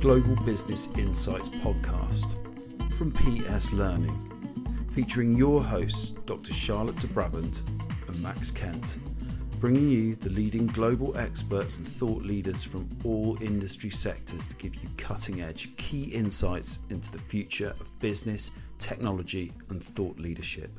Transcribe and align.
Global 0.00 0.36
Business 0.44 0.86
Insights 0.96 1.48
podcast 1.48 2.36
from 2.92 3.10
PS 3.10 3.72
Learning, 3.72 4.86
featuring 4.94 5.36
your 5.36 5.60
hosts, 5.60 6.10
Dr. 6.24 6.54
Charlotte 6.54 7.00
de 7.00 7.08
Brabant 7.08 7.64
and 8.06 8.22
Max 8.22 8.52
Kent, 8.52 8.98
bringing 9.58 9.88
you 9.88 10.14
the 10.14 10.30
leading 10.30 10.68
global 10.68 11.18
experts 11.18 11.78
and 11.78 11.88
thought 11.88 12.22
leaders 12.22 12.62
from 12.62 12.88
all 13.02 13.42
industry 13.42 13.90
sectors 13.90 14.46
to 14.46 14.54
give 14.54 14.76
you 14.76 14.88
cutting 14.96 15.42
edge, 15.42 15.76
key 15.78 16.04
insights 16.04 16.78
into 16.90 17.10
the 17.10 17.18
future 17.18 17.74
of 17.80 17.98
business, 17.98 18.52
technology, 18.78 19.52
and 19.68 19.82
thought 19.82 20.16
leadership. 20.20 20.70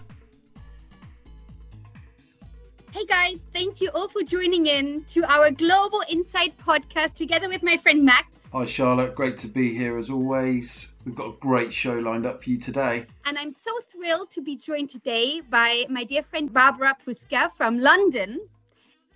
Hey 2.91 3.05
guys, 3.05 3.49
thank 3.53 3.81
you 3.81 3.89
all 3.93 4.07
for 4.07 4.23
joining 4.23 4.67
in 4.67 5.03
to 5.09 5.29
our 5.29 5.51
Global 5.51 6.03
Insight 6.09 6.57
podcast 6.57 7.15
together 7.15 7.49
with 7.49 7.63
my 7.63 7.75
friend 7.75 8.05
Max. 8.05 8.38
Hi 8.51 8.65
Charlotte, 8.65 9.13
great 9.13 9.37
to 9.37 9.47
be 9.47 9.75
here 9.75 9.95
as 9.95 10.09
always. 10.09 10.91
We've 11.05 11.13
got 11.13 11.27
a 11.27 11.37
great 11.39 11.71
show 11.71 11.93
lined 11.99 12.25
up 12.25 12.43
for 12.43 12.49
you 12.49 12.57
today. 12.57 13.05
And 13.25 13.37
I'm 13.37 13.51
so 13.51 13.69
thrilled 13.91 14.31
to 14.31 14.41
be 14.41 14.55
joined 14.55 14.89
today 14.89 15.41
by 15.41 15.85
my 15.87 16.03
dear 16.03 16.23
friend 16.23 16.51
Barbara 16.51 16.97
Pusca 17.05 17.51
from 17.51 17.77
London. 17.77 18.39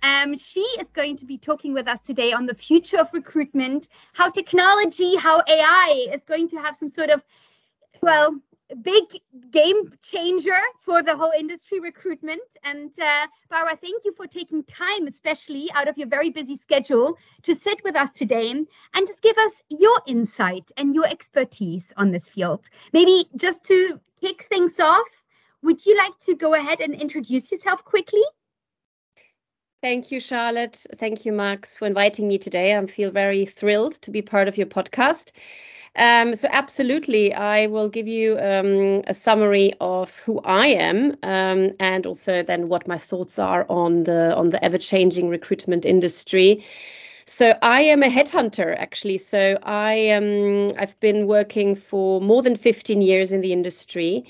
Um, 0.04 0.36
she 0.36 0.60
is 0.78 0.88
going 0.90 1.16
to 1.16 1.24
be 1.24 1.36
talking 1.36 1.74
with 1.74 1.88
us 1.88 1.98
today 1.98 2.32
on 2.32 2.46
the 2.46 2.54
future 2.54 2.98
of 2.98 3.12
recruitment, 3.12 3.88
how 4.12 4.30
technology, 4.30 5.16
how 5.16 5.42
AI 5.48 6.06
is 6.12 6.22
going 6.22 6.48
to 6.50 6.58
have 6.58 6.76
some 6.76 6.88
sort 6.88 7.10
of, 7.10 7.24
well, 8.02 8.38
big 8.82 9.04
game 9.50 9.92
changer 10.02 10.58
for 10.80 11.02
the 11.02 11.16
whole 11.16 11.32
industry 11.38 11.80
recruitment. 11.80 12.42
And 12.62 12.90
uh, 13.00 13.26
Barbara, 13.50 13.76
thank 13.76 14.04
you 14.04 14.12
for 14.14 14.26
taking 14.26 14.64
time, 14.64 15.06
especially 15.06 15.70
out 15.74 15.88
of 15.88 15.98
your 15.98 16.08
very 16.08 16.30
busy 16.30 16.56
schedule, 16.56 17.16
to 17.42 17.54
sit 17.54 17.82
with 17.84 17.96
us 17.96 18.10
today 18.10 18.50
and 18.50 19.06
just 19.06 19.22
give 19.22 19.36
us 19.38 19.62
your 19.70 20.00
insight 20.06 20.70
and 20.76 20.94
your 20.94 21.06
expertise 21.06 21.92
on 21.96 22.10
this 22.10 22.28
field. 22.28 22.68
Maybe 22.92 23.24
just 23.36 23.64
to 23.64 24.00
kick 24.20 24.46
things 24.50 24.80
off, 24.80 25.08
would 25.62 25.84
you 25.84 25.96
like 25.96 26.18
to 26.20 26.34
go 26.34 26.54
ahead 26.54 26.80
and 26.80 26.94
introduce 26.94 27.50
yourself 27.50 27.84
quickly? 27.84 28.22
Thank 29.82 30.10
you, 30.10 30.18
Charlotte. 30.18 30.86
Thank 30.96 31.26
you, 31.26 31.32
Max, 31.32 31.76
for 31.76 31.86
inviting 31.86 32.26
me 32.26 32.38
today. 32.38 32.74
I 32.74 32.86
feel 32.86 33.10
very 33.10 33.44
thrilled 33.44 33.94
to 34.02 34.10
be 34.10 34.22
part 34.22 34.48
of 34.48 34.56
your 34.56 34.66
podcast. 34.66 35.32
Um, 35.96 36.34
so 36.34 36.48
absolutely, 36.50 37.32
I 37.32 37.68
will 37.68 37.88
give 37.88 38.08
you 38.08 38.36
um, 38.38 39.02
a 39.06 39.14
summary 39.14 39.74
of 39.80 40.10
who 40.18 40.40
I 40.40 40.66
am, 40.66 41.16
um, 41.22 41.70
and 41.78 42.04
also 42.04 42.42
then 42.42 42.68
what 42.68 42.88
my 42.88 42.98
thoughts 42.98 43.38
are 43.38 43.64
on 43.68 44.04
the 44.04 44.34
on 44.34 44.50
the 44.50 44.62
ever-changing 44.64 45.28
recruitment 45.28 45.86
industry. 45.86 46.64
So 47.26 47.56
I 47.62 47.82
am 47.82 48.02
a 48.02 48.08
headhunter, 48.08 48.76
actually. 48.76 49.18
So 49.18 49.56
I 49.62 50.10
um, 50.10 50.68
I've 50.78 50.98
been 50.98 51.26
working 51.28 51.76
for 51.76 52.20
more 52.20 52.42
than 52.42 52.56
15 52.56 53.00
years 53.00 53.32
in 53.32 53.40
the 53.40 53.52
industry. 53.52 54.24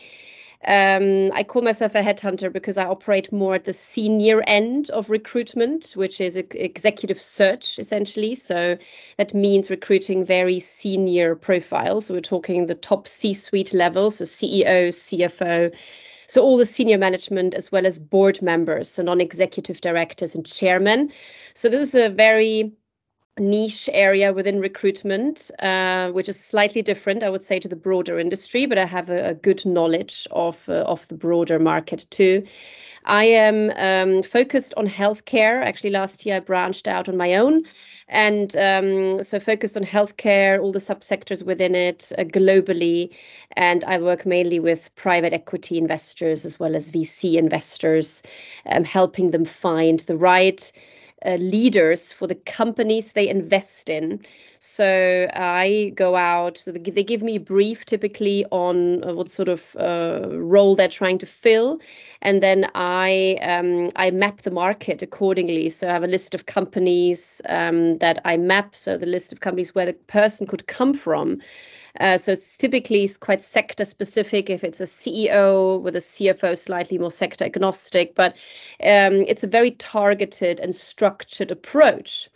Um, 0.66 1.30
I 1.34 1.42
call 1.42 1.62
myself 1.62 1.94
a 1.94 2.00
headhunter 2.00 2.52
because 2.52 2.78
I 2.78 2.86
operate 2.86 3.30
more 3.32 3.54
at 3.54 3.64
the 3.64 3.72
senior 3.72 4.42
end 4.46 4.88
of 4.90 5.10
recruitment, 5.10 5.92
which 5.92 6.20
is 6.20 6.36
executive 6.36 7.20
search 7.20 7.78
essentially. 7.78 8.34
So 8.34 8.78
that 9.18 9.34
means 9.34 9.68
recruiting 9.68 10.24
very 10.24 10.60
senior 10.60 11.34
profiles. 11.34 12.06
So 12.06 12.14
we're 12.14 12.20
talking 12.20 12.66
the 12.66 12.74
top 12.74 13.06
C 13.06 13.34
suite 13.34 13.74
level, 13.74 14.10
so 14.10 14.24
CEO, 14.24 14.88
CFO. 14.88 15.74
So 16.26 16.42
all 16.42 16.56
the 16.56 16.64
senior 16.64 16.96
management 16.96 17.54
as 17.54 17.70
well 17.70 17.84
as 17.84 17.98
board 17.98 18.40
members, 18.40 18.88
so 18.88 19.02
non 19.02 19.20
executive 19.20 19.82
directors 19.82 20.34
and 20.34 20.46
chairmen. 20.46 21.12
So 21.52 21.68
this 21.68 21.88
is 21.88 21.94
a 21.94 22.08
very 22.08 22.72
niche 23.38 23.88
area 23.92 24.32
within 24.32 24.60
recruitment, 24.60 25.50
uh, 25.58 26.10
which 26.12 26.28
is 26.28 26.38
slightly 26.38 26.82
different, 26.82 27.22
I 27.22 27.30
would 27.30 27.42
say, 27.42 27.58
to 27.58 27.68
the 27.68 27.76
broader 27.76 28.18
industry, 28.18 28.66
but 28.66 28.78
I 28.78 28.86
have 28.86 29.10
a, 29.10 29.30
a 29.30 29.34
good 29.34 29.66
knowledge 29.66 30.26
of 30.30 30.68
uh, 30.68 30.82
of 30.82 31.06
the 31.08 31.14
broader 31.14 31.58
market 31.58 32.06
too. 32.10 32.44
I 33.06 33.24
am 33.24 33.70
um, 33.76 34.22
focused 34.22 34.72
on 34.76 34.86
healthcare. 34.86 35.62
Actually, 35.64 35.90
last 35.90 36.24
year 36.24 36.36
I 36.36 36.40
branched 36.40 36.88
out 36.88 37.08
on 37.08 37.16
my 37.16 37.34
own. 37.34 37.64
And 38.08 38.54
um, 38.56 39.22
so 39.22 39.40
focused 39.40 39.76
on 39.76 39.84
healthcare, 39.84 40.60
all 40.60 40.72
the 40.72 40.78
subsectors 40.78 41.44
within 41.44 41.74
it 41.74 42.12
uh, 42.18 42.22
globally. 42.22 43.14
And 43.56 43.84
I 43.84 43.98
work 43.98 44.24
mainly 44.24 44.58
with 44.58 44.94
private 44.94 45.32
equity 45.32 45.76
investors 45.76 46.44
as 46.44 46.58
well 46.58 46.74
as 46.74 46.90
VC 46.90 47.34
investors, 47.34 48.22
um, 48.66 48.84
helping 48.84 49.30
them 49.32 49.44
find 49.44 50.00
the 50.00 50.16
right 50.16 50.70
uh, 51.24 51.36
leaders 51.36 52.12
for 52.12 52.26
the 52.26 52.34
companies 52.34 53.12
they 53.12 53.28
invest 53.28 53.88
in. 53.88 54.20
So 54.58 55.28
I 55.34 55.92
go 55.94 56.16
out, 56.16 56.56
so 56.58 56.72
they 56.72 57.02
give 57.02 57.22
me 57.22 57.36
a 57.36 57.40
brief 57.40 57.84
typically 57.84 58.46
on 58.50 59.04
uh, 59.04 59.14
what 59.14 59.30
sort 59.30 59.48
of 59.48 59.76
uh, 59.76 60.28
role 60.30 60.74
they're 60.74 60.88
trying 60.88 61.18
to 61.18 61.26
fill. 61.26 61.80
And 62.22 62.42
then 62.42 62.70
I 62.74 63.38
um, 63.42 63.90
I 63.96 64.10
map 64.10 64.42
the 64.42 64.50
market 64.50 65.02
accordingly. 65.02 65.68
So 65.68 65.88
I 65.88 65.92
have 65.92 66.04
a 66.04 66.08
list 66.08 66.34
of 66.34 66.46
companies 66.46 67.42
um, 67.48 67.98
that 67.98 68.20
I 68.24 68.36
map. 68.36 68.74
So 68.74 68.96
the 68.96 69.06
list 69.06 69.32
of 69.32 69.40
companies 69.40 69.74
where 69.74 69.86
the 69.86 69.92
person 69.92 70.46
could 70.46 70.66
come 70.66 70.94
from. 70.94 71.40
Uh, 72.00 72.16
so 72.18 72.32
it's 72.32 72.56
typically 72.56 73.08
quite 73.20 73.42
sector 73.42 73.84
specific. 73.84 74.50
If 74.50 74.64
it's 74.64 74.80
a 74.80 74.84
CEO 74.84 75.80
with 75.80 75.94
a 75.94 76.00
CFO, 76.00 76.58
slightly 76.58 76.98
more 76.98 77.10
sector 77.10 77.44
agnostic, 77.44 78.14
but 78.14 78.32
um, 78.82 79.24
it's 79.28 79.44
a 79.44 79.48
very 79.48 79.72
targeted 79.72 80.60
and 80.60 80.74
structured 80.74 81.50
approach. 81.50 82.28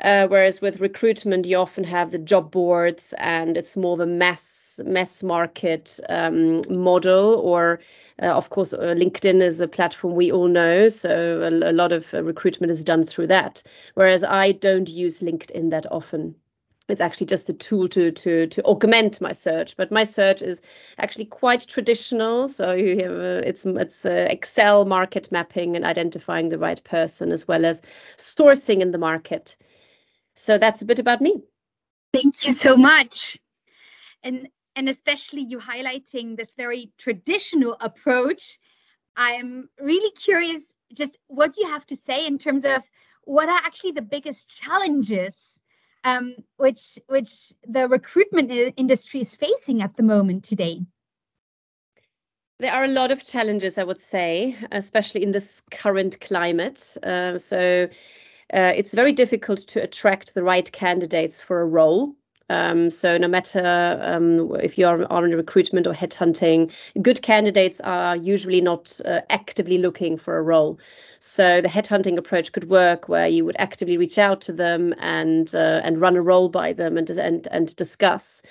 Uh, 0.00 0.26
whereas 0.26 0.60
with 0.60 0.80
recruitment, 0.80 1.46
you 1.46 1.56
often 1.56 1.84
have 1.84 2.10
the 2.10 2.18
job 2.18 2.50
boards 2.50 3.14
and 3.18 3.56
it's 3.56 3.76
more 3.76 3.94
of 3.94 4.00
a 4.00 4.06
mass 4.06 4.54
mass 4.84 5.22
market 5.22 6.00
um, 6.08 6.62
model 6.68 7.36
or 7.44 7.78
uh, 8.20 8.26
of 8.26 8.50
course 8.50 8.72
uh, 8.72 8.94
linkedin 8.96 9.40
is 9.40 9.60
a 9.60 9.68
platform 9.68 10.16
we 10.16 10.32
all 10.32 10.48
know 10.48 10.88
so 10.88 11.42
a, 11.42 11.70
a 11.70 11.72
lot 11.72 11.92
of 11.92 12.12
uh, 12.12 12.24
recruitment 12.24 12.72
is 12.72 12.82
done 12.82 13.04
through 13.04 13.28
that 13.28 13.62
whereas 13.94 14.24
i 14.24 14.50
don't 14.50 14.88
use 14.88 15.20
linkedin 15.20 15.70
that 15.70 15.86
often 15.92 16.34
it's 16.88 17.00
actually 17.00 17.26
just 17.26 17.48
a 17.48 17.54
tool 17.54 17.88
to 17.88 18.10
to 18.10 18.46
to 18.46 18.62
augment 18.64 19.20
my 19.20 19.32
search 19.32 19.76
but 19.76 19.90
my 19.90 20.04
search 20.04 20.42
is 20.42 20.60
actually 20.98 21.24
quite 21.24 21.66
traditional. 21.66 22.48
So 22.48 22.72
you 22.72 22.98
have 22.98 23.12
uh, 23.12 23.42
it's 23.44 23.64
it's 23.64 24.04
uh, 24.04 24.26
excel 24.30 24.84
market 24.84 25.32
mapping 25.32 25.76
and 25.76 25.84
identifying 25.84 26.48
the 26.48 26.58
right 26.58 26.82
person 26.84 27.32
as 27.32 27.48
well 27.48 27.64
as 27.64 27.80
sourcing 28.16 28.80
in 28.80 28.90
the 28.90 28.98
market. 28.98 29.56
So 30.34 30.58
that's 30.58 30.82
a 30.82 30.86
bit 30.86 30.98
about 30.98 31.20
me. 31.20 31.42
Thank 32.12 32.46
you 32.46 32.52
so 32.52 32.76
much. 32.76 33.38
And 34.22 34.48
and 34.76 34.88
especially 34.88 35.42
you 35.42 35.58
highlighting 35.58 36.36
this 36.36 36.54
very 36.56 36.92
traditional 36.98 37.76
approach. 37.80 38.58
I'm 39.16 39.68
really 39.80 40.10
curious 40.12 40.74
just 40.92 41.18
what 41.28 41.54
do 41.54 41.62
you 41.62 41.68
have 41.68 41.86
to 41.86 41.96
say 41.96 42.26
in 42.26 42.38
terms 42.38 42.64
of 42.64 42.82
what 43.22 43.48
are 43.48 43.60
actually 43.64 43.92
the 43.92 44.02
biggest 44.02 44.50
challenges 44.50 45.53
um, 46.04 46.36
which 46.56 46.98
which 47.08 47.52
the 47.66 47.88
recruitment 47.88 48.50
industry 48.76 49.20
is 49.20 49.34
facing 49.34 49.82
at 49.82 49.96
the 49.96 50.02
moment 50.02 50.44
today? 50.44 50.80
There 52.60 52.72
are 52.72 52.84
a 52.84 52.88
lot 52.88 53.10
of 53.10 53.24
challenges, 53.24 53.78
I 53.78 53.84
would 53.84 54.00
say, 54.00 54.56
especially 54.70 55.24
in 55.24 55.32
this 55.32 55.62
current 55.72 56.20
climate. 56.20 56.96
Uh, 57.02 57.38
so 57.38 57.88
uh, 58.52 58.72
it's 58.76 58.94
very 58.94 59.12
difficult 59.12 59.60
to 59.68 59.82
attract 59.82 60.34
the 60.34 60.42
right 60.42 60.70
candidates 60.70 61.40
for 61.40 61.60
a 61.60 61.66
role. 61.66 62.14
Um, 62.50 62.90
so 62.90 63.16
no 63.16 63.28
matter 63.28 63.98
um, 64.02 64.54
if 64.56 64.76
you 64.76 64.86
are 64.86 65.10
on 65.10 65.30
recruitment 65.30 65.86
or 65.86 65.92
headhunting, 65.94 66.72
good 67.00 67.22
candidates 67.22 67.80
are 67.80 68.16
usually 68.16 68.60
not 68.60 69.00
uh, 69.04 69.20
actively 69.30 69.78
looking 69.78 70.18
for 70.18 70.36
a 70.36 70.42
role. 70.42 70.78
So 71.20 71.60
the 71.60 71.68
headhunting 71.68 72.18
approach 72.18 72.52
could 72.52 72.68
work 72.68 73.08
where 73.08 73.28
you 73.28 73.44
would 73.44 73.56
actively 73.58 73.96
reach 73.96 74.18
out 74.18 74.42
to 74.42 74.52
them 74.52 74.94
and 74.98 75.54
uh, 75.54 75.80
and 75.82 76.00
run 76.00 76.16
a 76.16 76.22
role 76.22 76.48
by 76.48 76.72
them 76.74 76.98
and 76.98 77.08
and 77.10 77.48
and 77.50 77.74
discuss 77.76 78.42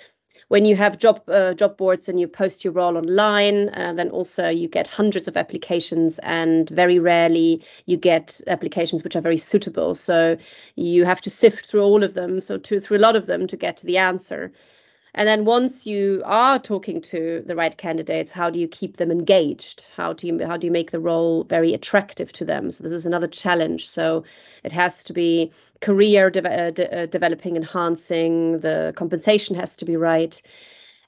when 0.54 0.66
you 0.66 0.76
have 0.76 1.00
job 1.00 1.20
uh, 1.30 1.56
job 1.56 1.78
boards 1.78 2.08
and 2.08 2.20
you 2.20 2.28
post 2.28 2.64
your 2.64 2.74
role 2.74 2.96
online, 2.96 3.70
uh, 3.70 3.92
then 3.92 4.12
also 4.12 4.50
you 4.50 4.68
get 4.68 4.88
hundreds 4.88 5.28
of 5.28 5.36
applications, 5.36 6.20
and 6.20 6.70
very 6.70 7.00
rarely 7.00 7.60
you 7.88 7.98
get 7.98 8.40
applications 8.46 9.04
which 9.04 9.16
are 9.16 9.22
very 9.22 9.38
suitable. 9.38 9.96
So 9.96 10.38
you 10.76 11.06
have 11.06 11.22
to 11.22 11.32
sift 11.32 11.66
through 11.66 11.82
all 11.82 12.04
of 12.04 12.14
them, 12.14 12.40
so 12.40 12.60
to 12.60 12.80
through 12.80 12.98
a 12.98 13.06
lot 13.08 13.16
of 13.16 13.26
them 13.26 13.48
to 13.48 13.58
get 13.58 13.78
to 13.78 13.88
the 13.88 13.98
answer. 13.98 14.52
And 15.16 15.28
then 15.28 15.46
once 15.46 15.88
you 15.88 16.22
are 16.26 16.60
talking 16.60 17.02
to 17.02 17.44
the 17.46 17.56
right 17.56 17.76
candidates, 17.78 18.32
how 18.32 18.52
do 18.52 18.60
you 18.60 18.68
keep 18.68 18.98
them 18.98 19.12
engaged? 19.12 19.90
How 19.96 20.14
do 20.14 20.28
you 20.28 20.46
how 20.46 20.58
do 20.58 20.68
you 20.68 20.72
make 20.72 20.92
the 20.92 21.00
role 21.00 21.46
very 21.46 21.74
attractive 21.74 22.32
to 22.34 22.46
them? 22.46 22.70
So 22.70 22.84
this 22.84 22.94
is 22.94 23.08
another 23.08 23.28
challenge. 23.28 23.90
So 23.90 24.24
it 24.64 24.72
has 24.72 25.04
to 25.06 25.14
be 25.14 25.52
career 25.84 26.30
de- 26.30 26.50
uh, 26.50 26.72
de- 26.72 27.04
uh, 27.04 27.06
developing, 27.06 27.56
enhancing. 27.56 28.60
The 28.60 28.94
compensation 28.96 29.56
has 29.58 29.76
to 29.78 29.86
be 29.86 29.98
right. 29.98 30.42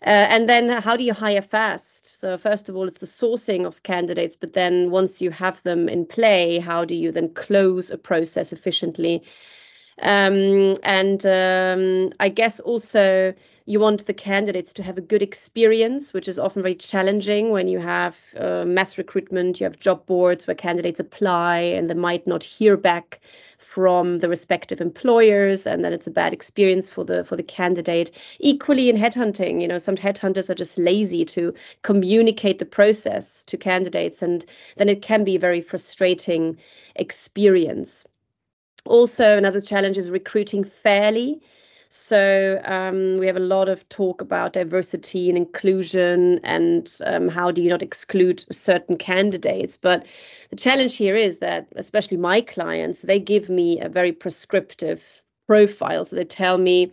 Uh, 0.06 0.28
and 0.30 0.50
then 0.50 0.70
how 0.70 0.98
do 0.98 1.04
you 1.04 1.14
hire 1.14 1.42
fast? 1.42 2.20
So 2.20 2.38
first 2.38 2.70
of 2.70 2.76
all, 2.76 2.84
it's 2.88 3.00
the 3.00 3.08
sourcing 3.08 3.66
of 3.66 3.82
candidates, 3.84 4.36
but 4.36 4.54
then 4.54 4.92
once 4.92 5.22
you 5.22 5.32
have 5.32 5.64
them 5.64 5.90
in 5.90 6.06
play, 6.06 6.60
how 6.60 6.86
do 6.86 6.94
you 6.94 7.12
then 7.12 7.30
close 7.30 7.90
a 7.90 7.98
process 7.98 8.54
efficiently? 8.54 9.24
Um, 10.02 10.76
and 10.84 11.26
um, 11.26 12.12
I 12.20 12.30
guess 12.30 12.60
also 12.60 13.34
you 13.68 13.80
want 13.80 14.06
the 14.06 14.14
candidates 14.14 14.74
to 14.74 14.84
have 14.84 14.98
a 14.98 15.02
good 15.02 15.24
experience, 15.24 16.14
which 16.14 16.28
is 16.28 16.38
often 16.38 16.62
very 16.62 16.76
challenging 16.76 17.50
when 17.50 17.68
you 17.68 17.80
have 17.80 18.16
uh, 18.38 18.64
mass 18.64 18.98
recruitment, 18.98 19.60
you 19.60 19.64
have 19.64 19.80
job 19.80 20.06
boards 20.06 20.46
where 20.46 20.54
candidates 20.54 21.00
apply 21.00 21.58
and 21.58 21.90
they 21.90 21.96
might 21.96 22.28
not 22.28 22.44
hear 22.44 22.78
back 22.78 23.22
from 23.58 24.20
the 24.20 24.30
respective 24.30 24.80
employers 24.80 25.66
and 25.66 25.84
then 25.84 25.94
it's 25.94 26.06
a 26.06 26.12
bad 26.12 26.32
experience 26.32 26.92
for 26.92 27.04
the 27.04 27.24
for 27.26 27.36
the 27.36 27.44
candidate. 27.44 28.12
Equally 28.40 28.88
in 28.88 28.96
headhunting 28.98 29.62
you 29.62 29.68
know 29.68 29.80
some 29.80 29.98
headhunters 29.98 30.50
are 30.50 30.56
just 30.56 30.78
lazy 30.78 31.26
to 31.26 31.54
communicate 31.82 32.60
the 32.60 32.66
process 32.66 33.44
to 33.46 33.58
candidates 33.58 34.22
and 34.22 34.46
then 34.78 34.90
it 34.90 35.02
can 35.02 35.24
be 35.24 35.36
a 35.36 35.40
very 35.40 35.60
frustrating 35.60 36.58
experience. 36.96 38.06
Also 38.86 39.38
another 39.38 39.60
challenge 39.60 39.98
is 39.98 40.12
recruiting 40.12 40.64
fairly 40.64 41.42
so 41.90 42.62
um, 42.66 43.18
we 43.18 43.28
have 43.28 43.36
a 43.36 43.40
lot 43.40 43.70
of 43.70 43.88
talk 43.90 44.22
about 44.22 44.54
diversity 44.54 45.30
and 45.30 45.38
inclusion 45.38 46.40
and 46.44 46.92
um, 47.06 47.30
how 47.30 47.52
do 47.52 47.62
you 47.62 47.70
not 47.70 47.82
exclude 47.82 48.46
certain 48.52 48.98
candidates. 48.98 49.78
But 49.78 50.06
the 50.50 50.56
challenge 50.56 50.98
here 50.98 51.16
is 51.16 51.40
that, 51.40 51.68
especially 51.76 52.18
my 52.18 52.42
clients, 52.42 53.02
they 53.02 53.20
give 53.20 53.50
me 53.50 53.80
a 53.80 53.90
very 53.90 54.12
prescriptive 54.12 55.04
profile. 55.48 56.06
So 56.06 56.16
they 56.16 56.26
tell 56.26 56.58
me 56.58 56.92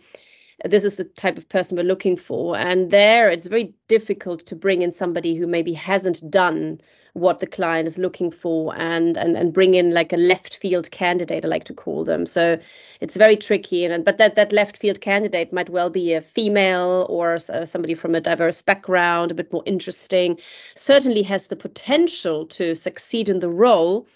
this 0.63 0.85
is 0.85 0.95
the 0.95 1.03
type 1.03 1.37
of 1.37 1.49
person 1.49 1.77
we're 1.77 1.83
looking 1.83 2.15
for. 2.15 2.57
And 2.57 2.89
there 2.89 3.29
it's 3.29 3.47
very 3.47 3.73
difficult 3.87 4.45
to 4.47 4.55
bring 4.55 4.81
in 4.81 4.91
somebody 4.91 5.35
who 5.35 5.45
maybe 5.45 5.73
hasn't 5.73 6.29
done 6.31 6.79
what 7.13 7.39
the 7.39 7.47
client 7.47 7.87
is 7.87 7.99
looking 7.99 8.31
for 8.31 8.73
and 8.75 9.17
and 9.17 9.37
and 9.37 9.53
bring 9.53 9.75
in 9.75 9.91
like 9.91 10.13
a 10.13 10.17
left 10.17 10.57
field 10.57 10.89
candidate 10.89 11.45
I 11.45 11.47
like 11.47 11.65
to 11.65 11.73
call 11.73 12.05
them. 12.05 12.25
So 12.25 12.57
it's 13.01 13.17
very 13.17 13.37
tricky. 13.37 13.85
And 13.85 14.05
but 14.05 14.17
that 14.17 14.35
that 14.35 14.53
left 14.53 14.77
field 14.77 15.01
candidate 15.01 15.51
might 15.53 15.69
well 15.69 15.89
be 15.89 16.13
a 16.13 16.21
female 16.21 17.05
or 17.09 17.35
uh, 17.35 17.65
somebody 17.65 17.93
from 17.93 18.15
a 18.15 18.21
diverse 18.21 18.61
background 18.61 19.31
a 19.31 19.35
bit 19.35 19.51
more 19.51 19.63
interesting. 19.65 20.39
Certainly 20.75 21.23
has 21.23 21.47
the 21.47 21.55
potential 21.55 22.45
to 22.47 22.73
succeed 22.73 23.29
in 23.29 23.39
the 23.39 23.49
role 23.49 24.07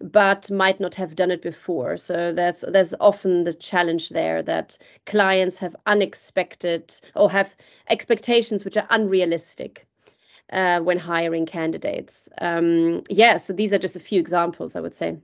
but 0.00 0.50
might 0.50 0.80
not 0.80 0.94
have 0.94 1.14
done 1.14 1.30
it 1.30 1.42
before. 1.42 1.96
So 1.96 2.32
there's 2.32 2.64
there's 2.66 2.94
often 3.00 3.44
the 3.44 3.52
challenge 3.52 4.08
there 4.10 4.42
that 4.42 4.78
clients 5.06 5.58
have 5.58 5.76
unexpected 5.86 6.98
or 7.14 7.30
have 7.30 7.54
expectations 7.88 8.64
which 8.64 8.76
are 8.76 8.86
unrealistic 8.90 9.86
uh, 10.52 10.80
when 10.80 10.98
hiring 10.98 11.46
candidates. 11.46 12.28
Um, 12.38 13.02
yeah, 13.08 13.36
so 13.36 13.52
these 13.52 13.72
are 13.72 13.78
just 13.78 13.96
a 13.96 14.00
few 14.00 14.20
examples, 14.20 14.76
I 14.76 14.80
would 14.80 14.94
say. 14.94 15.18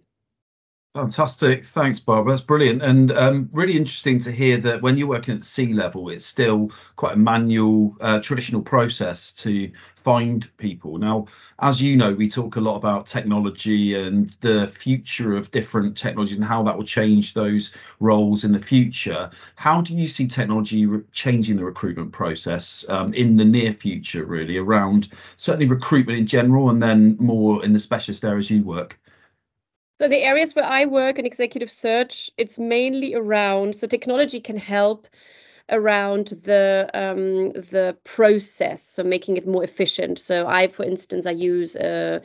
Fantastic. 0.96 1.66
Thanks, 1.66 2.00
Barbara. 2.00 2.32
That's 2.32 2.40
brilliant. 2.43 2.81
And 2.82 3.12
um, 3.12 3.50
really 3.52 3.76
interesting 3.76 4.19
to 4.20 4.32
hear 4.32 4.56
that 4.56 4.81
when 4.81 4.96
you're 4.96 5.06
working 5.06 5.37
at 5.37 5.44
C 5.44 5.75
level, 5.75 6.08
it's 6.08 6.25
still 6.25 6.72
quite 6.96 7.12
a 7.12 7.19
manual, 7.19 7.94
uh, 8.00 8.19
traditional 8.20 8.62
process 8.62 9.31
to 9.32 9.70
find 9.94 10.48
people. 10.56 10.96
Now, 10.96 11.26
as 11.58 11.82
you 11.82 11.96
know, 11.96 12.14
we 12.14 12.31
talk 12.31 12.56
a 12.56 12.60
lot 12.60 12.76
about 12.76 13.04
technology 13.04 13.94
and 13.94 14.34
the 14.40 14.69
future 14.69 15.37
of 15.37 15.50
different 15.50 15.98
technologies 15.98 16.37
and 16.37 16.44
how 16.46 16.62
that 16.62 16.78
will 16.78 16.84
change 16.84 17.34
those 17.34 17.72
roles 18.00 18.43
in 18.43 18.52
the 18.52 18.58
future. 18.58 19.28
How 19.56 19.82
do 19.82 19.94
you 19.94 20.08
see 20.08 20.26
technology 20.26 20.88
changing 21.12 21.56
the 21.56 21.64
recruitment 21.66 22.12
process 22.12 22.87
um, 22.88 23.12
in 23.12 23.37
the 23.37 23.44
near 23.44 23.75
future, 23.75 24.25
really, 24.25 24.56
around 24.56 25.10
certainly 25.37 25.66
recruitment 25.66 26.19
in 26.19 26.26
general 26.26 26.70
and 26.70 26.82
then 26.82 27.19
more 27.20 27.62
in 27.62 27.75
the 27.75 27.78
specialist 27.78 28.25
areas 28.25 28.48
you 28.48 28.62
work? 28.62 28.98
So 29.98 30.08
the 30.08 30.22
areas 30.22 30.54
where 30.54 30.64
I 30.64 30.84
work 30.84 31.19
in 31.19 31.25
executive 31.25 31.70
search, 31.70 32.31
it's 32.37 32.58
mainly 32.58 33.14
around 33.14 33.75
so 33.75 33.87
technology 33.87 34.40
can 34.40 34.58
help 34.58 35.08
around 35.70 36.28
the 36.43 36.90
um, 36.93 37.50
the 37.52 37.96
process, 38.04 38.82
so 38.82 39.02
making 39.02 39.38
it 39.38 39.46
more 39.46 39.64
efficient. 39.64 40.19
So 40.19 40.46
I, 40.46 40.69
for 40.69 40.84
instance, 40.84 41.26
I 41.26 41.31
use 41.31 41.76
uh, 41.76 42.20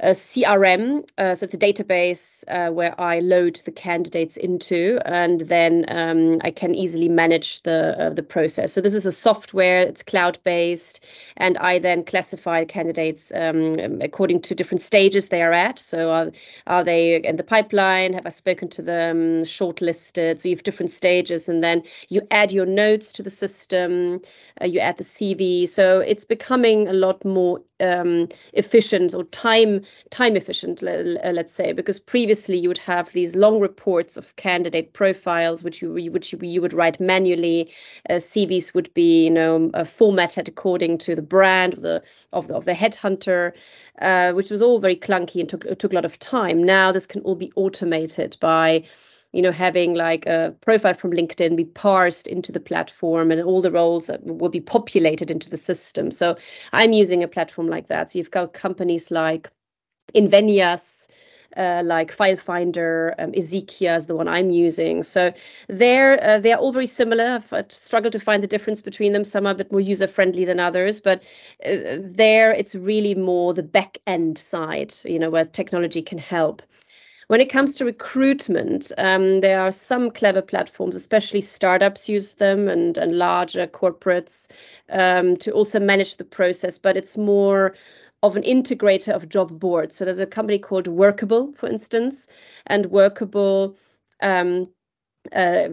a 0.00 0.10
CRM. 0.10 1.08
Uh, 1.16 1.34
so 1.34 1.44
it's 1.44 1.54
a 1.54 1.58
database 1.58 2.44
uh, 2.48 2.70
where 2.70 2.98
I 3.00 3.20
load 3.20 3.56
the 3.64 3.70
candidates 3.70 4.36
into, 4.36 4.98
and 5.06 5.40
then 5.42 5.86
um, 5.88 6.38
I 6.42 6.50
can 6.50 6.74
easily 6.74 7.08
manage 7.08 7.62
the 7.62 7.96
uh, 7.98 8.10
the 8.10 8.22
process. 8.22 8.72
So 8.72 8.80
this 8.80 8.94
is 8.94 9.06
a 9.06 9.12
software. 9.12 9.80
It's 9.80 10.02
cloud 10.02 10.38
based, 10.44 11.04
and 11.36 11.56
I 11.58 11.78
then 11.78 12.04
classify 12.04 12.64
candidates 12.64 13.32
um, 13.34 14.00
according 14.02 14.42
to 14.42 14.54
different 14.54 14.82
stages 14.82 15.28
they 15.28 15.42
are 15.42 15.52
at. 15.52 15.78
So 15.78 16.10
are, 16.10 16.30
are 16.66 16.84
they 16.84 17.16
in 17.22 17.36
the 17.36 17.44
pipeline? 17.44 18.12
Have 18.12 18.26
I 18.26 18.30
spoken 18.30 18.68
to 18.70 18.82
them? 18.82 19.42
Shortlisted. 19.44 20.40
So 20.40 20.48
you 20.48 20.56
have 20.56 20.62
different 20.62 20.92
stages, 20.92 21.48
and 21.48 21.64
then 21.64 21.82
you 22.08 22.20
add 22.30 22.52
your 22.52 22.66
notes 22.66 23.12
to 23.12 23.22
the 23.22 23.30
system. 23.30 24.20
Uh, 24.60 24.66
you 24.66 24.80
add 24.80 24.98
the 24.98 25.04
CV. 25.04 25.66
So 25.66 26.00
it's 26.00 26.24
becoming 26.24 26.88
a 26.88 26.92
lot 26.92 27.24
more 27.24 27.62
um, 27.80 28.28
efficient 28.52 29.14
or 29.14 29.24
time 29.24 29.82
time 30.10 30.36
efficient, 30.36 30.82
let's 30.82 31.52
say, 31.52 31.72
because 31.72 32.00
previously 32.00 32.56
you 32.58 32.68
would 32.68 32.78
have 32.78 33.12
these 33.12 33.36
long 33.36 33.60
reports 33.60 34.16
of 34.16 34.34
candidate 34.36 34.92
profiles, 34.92 35.62
which 35.62 35.82
you 35.82 35.92
which 36.10 36.32
you, 36.32 36.38
you 36.42 36.60
would 36.60 36.72
write 36.72 37.00
manually. 37.00 37.70
Uh, 38.08 38.14
CVs 38.14 38.74
would 38.74 38.92
be 38.94 39.24
you 39.24 39.30
know 39.30 39.70
uh, 39.74 39.84
formatted 39.84 40.48
according 40.48 40.98
to 40.98 41.14
the 41.14 41.22
brand 41.22 41.74
of 41.74 41.82
the 41.82 42.02
of 42.32 42.48
the, 42.48 42.54
of 42.54 42.64
the 42.64 42.72
headhunter, 42.74 43.52
uh, 44.00 44.32
which 44.32 44.50
was 44.50 44.62
all 44.62 44.78
very 44.78 44.96
clunky 44.96 45.40
and 45.40 45.48
took 45.48 45.78
took 45.78 45.92
a 45.92 45.94
lot 45.94 46.04
of 46.04 46.18
time. 46.18 46.62
Now 46.62 46.92
this 46.92 47.06
can 47.06 47.22
all 47.22 47.34
be 47.34 47.52
automated 47.56 48.36
by 48.40 48.84
you 49.36 49.42
know 49.42 49.52
having 49.52 49.94
like 49.94 50.26
a 50.26 50.54
profile 50.60 50.94
from 50.94 51.12
linkedin 51.12 51.56
be 51.56 51.64
parsed 51.64 52.26
into 52.26 52.52
the 52.52 52.60
platform 52.60 53.30
and 53.30 53.42
all 53.42 53.60
the 53.60 53.70
roles 53.70 54.10
will 54.22 54.48
be 54.48 54.60
populated 54.60 55.30
into 55.30 55.50
the 55.50 55.56
system 55.56 56.10
so 56.10 56.36
i'm 56.72 56.92
using 56.92 57.22
a 57.22 57.28
platform 57.28 57.68
like 57.68 57.88
that 57.88 58.10
so 58.10 58.18
you've 58.18 58.30
got 58.30 58.52
companies 58.52 59.10
like 59.10 59.50
Invenias, 60.14 61.08
uh, 61.56 61.82
like 61.84 62.14
FileFinder, 62.14 63.14
um, 63.18 63.32
Ezekia 63.32 63.96
is 63.96 64.06
the 64.06 64.14
one 64.14 64.28
I'm 64.28 64.50
using. 64.50 65.02
So 65.02 65.32
they're 65.68 66.22
uh, 66.22 66.38
they're 66.38 66.58
all 66.58 66.72
very 66.72 66.86
similar. 66.86 67.42
I've 67.50 67.72
struggled 67.72 68.12
to 68.12 68.20
find 68.20 68.42
the 68.42 68.46
difference 68.46 68.82
between 68.82 69.12
them. 69.12 69.24
Some 69.24 69.46
are 69.46 69.50
a 69.50 69.54
bit 69.54 69.72
more 69.72 69.80
user 69.80 70.06
friendly 70.06 70.44
than 70.44 70.60
others, 70.60 71.00
but 71.00 71.22
uh, 71.64 71.98
there 72.00 72.52
it's 72.52 72.74
really 72.74 73.14
more 73.14 73.54
the 73.54 73.62
back 73.62 73.98
end 74.06 74.38
side, 74.38 74.94
you 75.04 75.18
know, 75.18 75.30
where 75.30 75.44
technology 75.44 76.02
can 76.02 76.18
help. 76.18 76.62
When 77.28 77.40
it 77.40 77.50
comes 77.50 77.74
to 77.74 77.84
recruitment, 77.84 78.92
um, 78.98 79.40
there 79.40 79.60
are 79.60 79.72
some 79.72 80.12
clever 80.12 80.42
platforms, 80.42 80.94
especially 80.94 81.40
startups 81.40 82.08
use 82.08 82.34
them 82.34 82.68
and, 82.68 82.96
and 82.96 83.18
larger 83.18 83.66
corporates 83.66 84.48
um, 84.90 85.36
to 85.38 85.50
also 85.50 85.80
manage 85.80 86.16
the 86.18 86.24
process, 86.24 86.78
but 86.78 86.96
it's 86.96 87.16
more 87.16 87.74
of 88.22 88.36
an 88.36 88.42
integrator 88.42 89.12
of 89.12 89.28
job 89.28 89.58
boards. 89.58 89.96
So 89.96 90.04
there's 90.04 90.20
a 90.20 90.26
company 90.26 90.58
called 90.60 90.86
Workable, 90.86 91.52
for 91.54 91.68
instance, 91.68 92.28
and 92.66 92.86
Workable 92.86 93.76
um, 94.22 94.68
uh, 95.32 95.68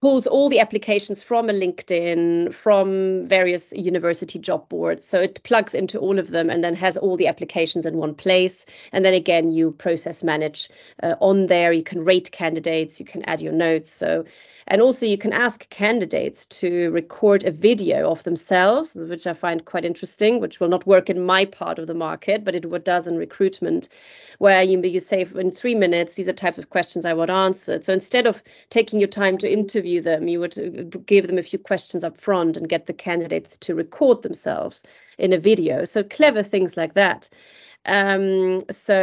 pulls 0.00 0.26
all 0.26 0.48
the 0.48 0.60
applications 0.60 1.22
from 1.22 1.50
a 1.50 1.52
LinkedIn, 1.52 2.54
from 2.54 3.24
various 3.24 3.72
university 3.72 4.38
job 4.38 4.68
boards. 4.68 5.04
So 5.04 5.20
it 5.20 5.42
plugs 5.42 5.74
into 5.74 5.98
all 5.98 6.18
of 6.18 6.28
them 6.28 6.50
and 6.50 6.62
then 6.62 6.74
has 6.74 6.96
all 6.96 7.16
the 7.16 7.26
applications 7.26 7.84
in 7.84 7.96
one 7.96 8.14
place. 8.14 8.64
And 8.92 9.04
then 9.04 9.14
again, 9.14 9.50
you 9.50 9.72
process 9.72 10.22
manage 10.22 10.70
uh, 11.02 11.16
on 11.20 11.46
there. 11.46 11.72
You 11.72 11.82
can 11.82 12.04
rate 12.04 12.30
candidates, 12.30 13.00
you 13.00 13.06
can 13.06 13.22
add 13.24 13.40
your 13.40 13.52
notes. 13.52 13.90
So 13.90 14.24
and 14.68 14.82
also, 14.82 15.06
you 15.06 15.16
can 15.16 15.32
ask 15.32 15.68
candidates 15.70 16.44
to 16.46 16.90
record 16.90 17.44
a 17.44 17.50
video 17.50 18.10
of 18.10 18.22
themselves, 18.24 18.94
which 18.94 19.26
I 19.26 19.32
find 19.32 19.64
quite 19.64 19.84
interesting, 19.84 20.40
which 20.40 20.60
will 20.60 20.68
not 20.68 20.86
work 20.86 21.08
in 21.08 21.24
my 21.24 21.46
part 21.46 21.78
of 21.78 21.86
the 21.86 21.94
market, 21.94 22.44
but 22.44 22.54
it 22.54 22.84
does 22.84 23.06
in 23.06 23.16
recruitment, 23.16 23.88
where 24.38 24.62
you, 24.62 24.80
you 24.82 25.00
say 25.00 25.26
in 25.34 25.50
three 25.50 25.74
minutes, 25.74 26.14
these 26.14 26.28
are 26.28 26.34
types 26.34 26.58
of 26.58 26.68
questions 26.68 27.04
I 27.04 27.14
want 27.14 27.30
answered. 27.30 27.84
So 27.84 27.94
instead 27.94 28.26
of 28.26 28.42
taking 28.68 29.00
your 29.00 29.08
time 29.08 29.38
to 29.38 29.50
interview 29.50 30.02
them, 30.02 30.28
you 30.28 30.38
would 30.40 30.58
uh, 30.58 30.98
give 31.06 31.26
them 31.26 31.38
a 31.38 31.42
few 31.42 31.58
questions 31.58 32.04
up 32.04 32.18
front 32.18 32.56
and 32.56 32.68
get 32.68 32.86
the 32.86 32.92
candidates 32.92 33.56
to 33.58 33.74
record 33.74 34.22
themselves 34.22 34.82
in 35.16 35.32
a 35.32 35.38
video. 35.38 35.84
So 35.84 36.02
clever 36.02 36.42
things 36.42 36.76
like 36.76 36.94
that. 36.94 37.30
Um, 37.88 38.62
so 38.70 38.94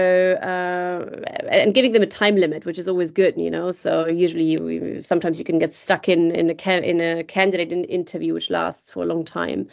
uh, 0.41 1.47
and 1.47 1.73
giving 1.73 1.91
them 1.91 2.03
a 2.03 2.07
time 2.07 2.35
limit, 2.35 2.65
which 2.65 2.77
is 2.77 2.87
always 2.87 3.09
good, 3.11 3.35
you 3.35 3.49
know. 3.49 3.71
So 3.71 4.07
usually, 4.07 4.43
you, 4.43 5.01
sometimes 5.01 5.39
you 5.39 5.45
can 5.45 5.57
get 5.57 5.73
stuck 5.73 6.07
in 6.07 6.31
in 6.31 6.51
a 6.51 6.71
in 6.81 7.01
a 7.01 7.23
candidate 7.23 7.73
in 7.73 7.83
interview 7.85 8.33
which 8.35 8.51
lasts 8.51 8.91
for 8.91 9.01
a 9.03 9.07
long 9.07 9.25
time, 9.25 9.67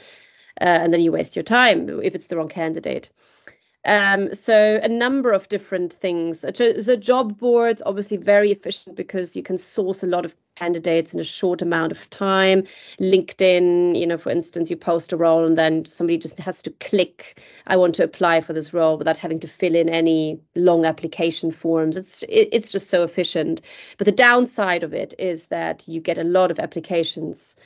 uh, 0.61 0.65
and 0.65 0.95
then 0.95 1.03
you 1.03 1.13
waste 1.13 1.37
your 1.37 1.43
time 1.43 1.89
if 2.03 2.15
it's 2.15 2.29
the 2.29 2.37
wrong 2.37 2.49
candidate. 2.49 3.11
Um, 3.85 4.33
so 4.33 4.79
a 4.83 4.89
number 4.89 5.33
of 5.33 5.49
different 5.49 5.93
things. 5.93 6.45
So 6.55 6.97
job 6.97 7.39
boards, 7.39 7.83
obviously 7.85 8.17
very 8.17 8.53
efficient 8.53 8.97
because 8.97 9.35
you 9.35 9.43
can 9.43 9.59
source 9.59 10.03
a 10.03 10.07
lot 10.07 10.25
of 10.25 10.37
candidates 10.55 11.13
in 11.13 11.19
a 11.19 11.25
short 11.25 11.63
amount 11.63 11.91
of 11.91 12.09
time. 12.11 12.63
LinkedIn, 13.01 13.99
you 13.99 14.07
know, 14.07 14.19
for 14.19 14.31
instance, 14.31 14.71
you 14.71 14.77
post 14.77 15.13
a 15.13 15.17
role 15.17 15.45
and 15.45 15.57
then 15.57 15.85
somebody 15.85 16.19
just 16.19 16.39
has 16.39 16.63
to 16.63 16.71
click, 16.71 17.43
I 17.67 17.77
want 17.77 17.95
to 17.97 18.05
apply 18.05 18.41
for 18.43 18.53
this 18.53 18.73
role 18.73 18.99
without 18.99 19.17
having 19.17 19.41
to 19.41 19.49
fill 19.49 19.75
in 19.75 19.89
any 19.89 20.39
long 20.55 20.85
application 20.85 21.51
forms. 21.51 21.97
It's 21.97 22.23
it's 22.29 22.71
just 22.71 22.91
so 22.91 23.03
efficient. 23.03 23.63
But 23.99 24.05
the 24.05 24.13
downside 24.13 24.85
of 24.85 24.95
it 24.95 25.15
is 25.19 25.49
that 25.49 25.89
you 25.89 26.01
get 26.01 26.19
a 26.19 26.25
lot 26.25 26.51
of 26.51 26.61
applications 26.61 27.57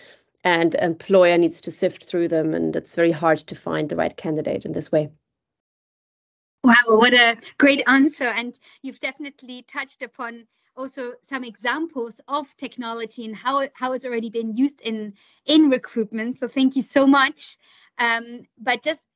and 0.45 0.73
the 0.73 0.85
employer 0.85 1.37
needs 1.37 1.61
to 1.63 1.71
sift 1.71 2.05
through 2.05 2.29
them 2.29 2.55
and 2.55 2.75
it's 2.77 2.95
very 2.95 3.13
hard 3.13 3.39
to 3.39 3.55
find 3.55 3.89
the 3.89 3.97
right 3.97 4.17
candidate 4.17 4.65
in 4.65 4.73
this 4.73 4.93
way. 4.93 5.11
Wow, 6.67 6.99
what 6.99 7.15
a 7.15 7.37
great 7.59 7.81
answer. 7.87 8.25
And 8.25 8.53
you've 8.83 8.99
definitely 8.99 9.65
touched 9.69 10.03
upon 10.03 10.49
also 10.77 11.13
some 11.23 11.45
examples 11.45 12.21
of 12.27 12.57
technology 12.57 13.25
and 13.25 13.37
how, 13.37 13.69
how 13.75 13.93
it's 13.93 14.05
already 14.05 14.31
been 14.31 14.53
used 14.53 14.81
in, 14.81 15.15
in 15.45 15.69
recruitment. 15.69 16.41
So 16.41 16.49
thank 16.49 16.75
you 16.75 16.83
so 16.83 17.07
much. 17.07 17.57
Um, 17.99 18.49
but 18.59 18.83
just 18.83 19.07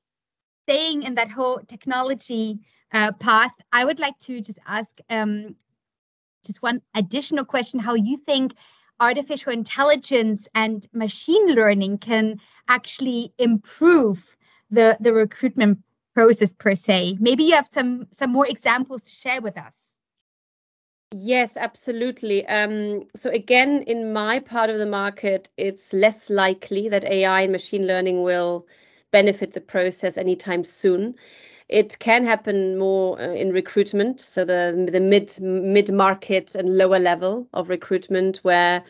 staying 0.63 1.03
in 1.03 1.17
that 1.17 1.29
whole 1.29 1.59
technology 1.67 2.61
uh, 2.93 3.11
path, 3.15 3.61
I 3.73 3.85
would 3.85 3.99
like 3.99 4.17
to 4.21 4.41
just 4.41 4.61
ask 4.69 5.01
um, 5.11 5.57
just 6.47 6.63
one 6.63 6.81
additional 6.95 7.45
question 7.45 7.81
how 7.81 7.95
you 7.95 8.17
think 8.19 8.55
artificial 9.01 9.53
intelligence 9.53 10.47
and 10.55 10.87
machine 10.93 11.49
learning 11.49 11.99
can 11.99 12.41
actually 12.69 13.33
improve 13.39 14.37
the, 14.71 14.97
the 15.01 15.13
recruitment 15.13 15.81
process 16.15 16.53
per 16.53 16.75
se. 16.75 17.17
Maybe 17.21 17.45
you 17.45 17.55
have 17.55 17.67
some 17.67 18.07
some 18.13 18.31
more 18.31 18.47
examples 18.47 19.03
to 19.05 19.15
share 19.15 19.41
with 19.41 19.57
us. 19.57 19.91
Yes, 21.13 21.57
absolutely. 21.57 22.47
Um, 22.47 23.09
so 23.17 23.31
again, 23.31 23.83
in 23.83 24.13
my 24.13 24.39
part 24.39 24.71
of 24.71 24.79
the 24.79 24.87
market, 24.87 25.51
it's 25.57 25.93
less 25.93 26.31
likely 26.31 26.89
that 26.89 27.05
AI 27.05 27.43
and 27.43 27.53
machine 27.53 27.87
learning 27.87 28.23
will 28.23 28.67
benefit 29.11 29.53
the 29.53 29.61
process 29.61 30.17
anytime 30.17 30.63
soon. 30.63 31.17
It 31.69 31.99
can 31.99 32.25
happen 32.25 32.79
more 32.79 33.21
uh, 33.21 33.33
in 33.33 33.53
recruitment, 33.53 34.21
so 34.21 34.45
the 34.45 34.89
the 34.91 35.01
mid 35.01 35.41
mid 35.41 35.93
market 35.93 36.55
and 36.55 36.77
lower 36.79 36.99
level 36.99 37.49
of 37.55 37.69
recruitment, 37.69 38.39
where 38.39 38.85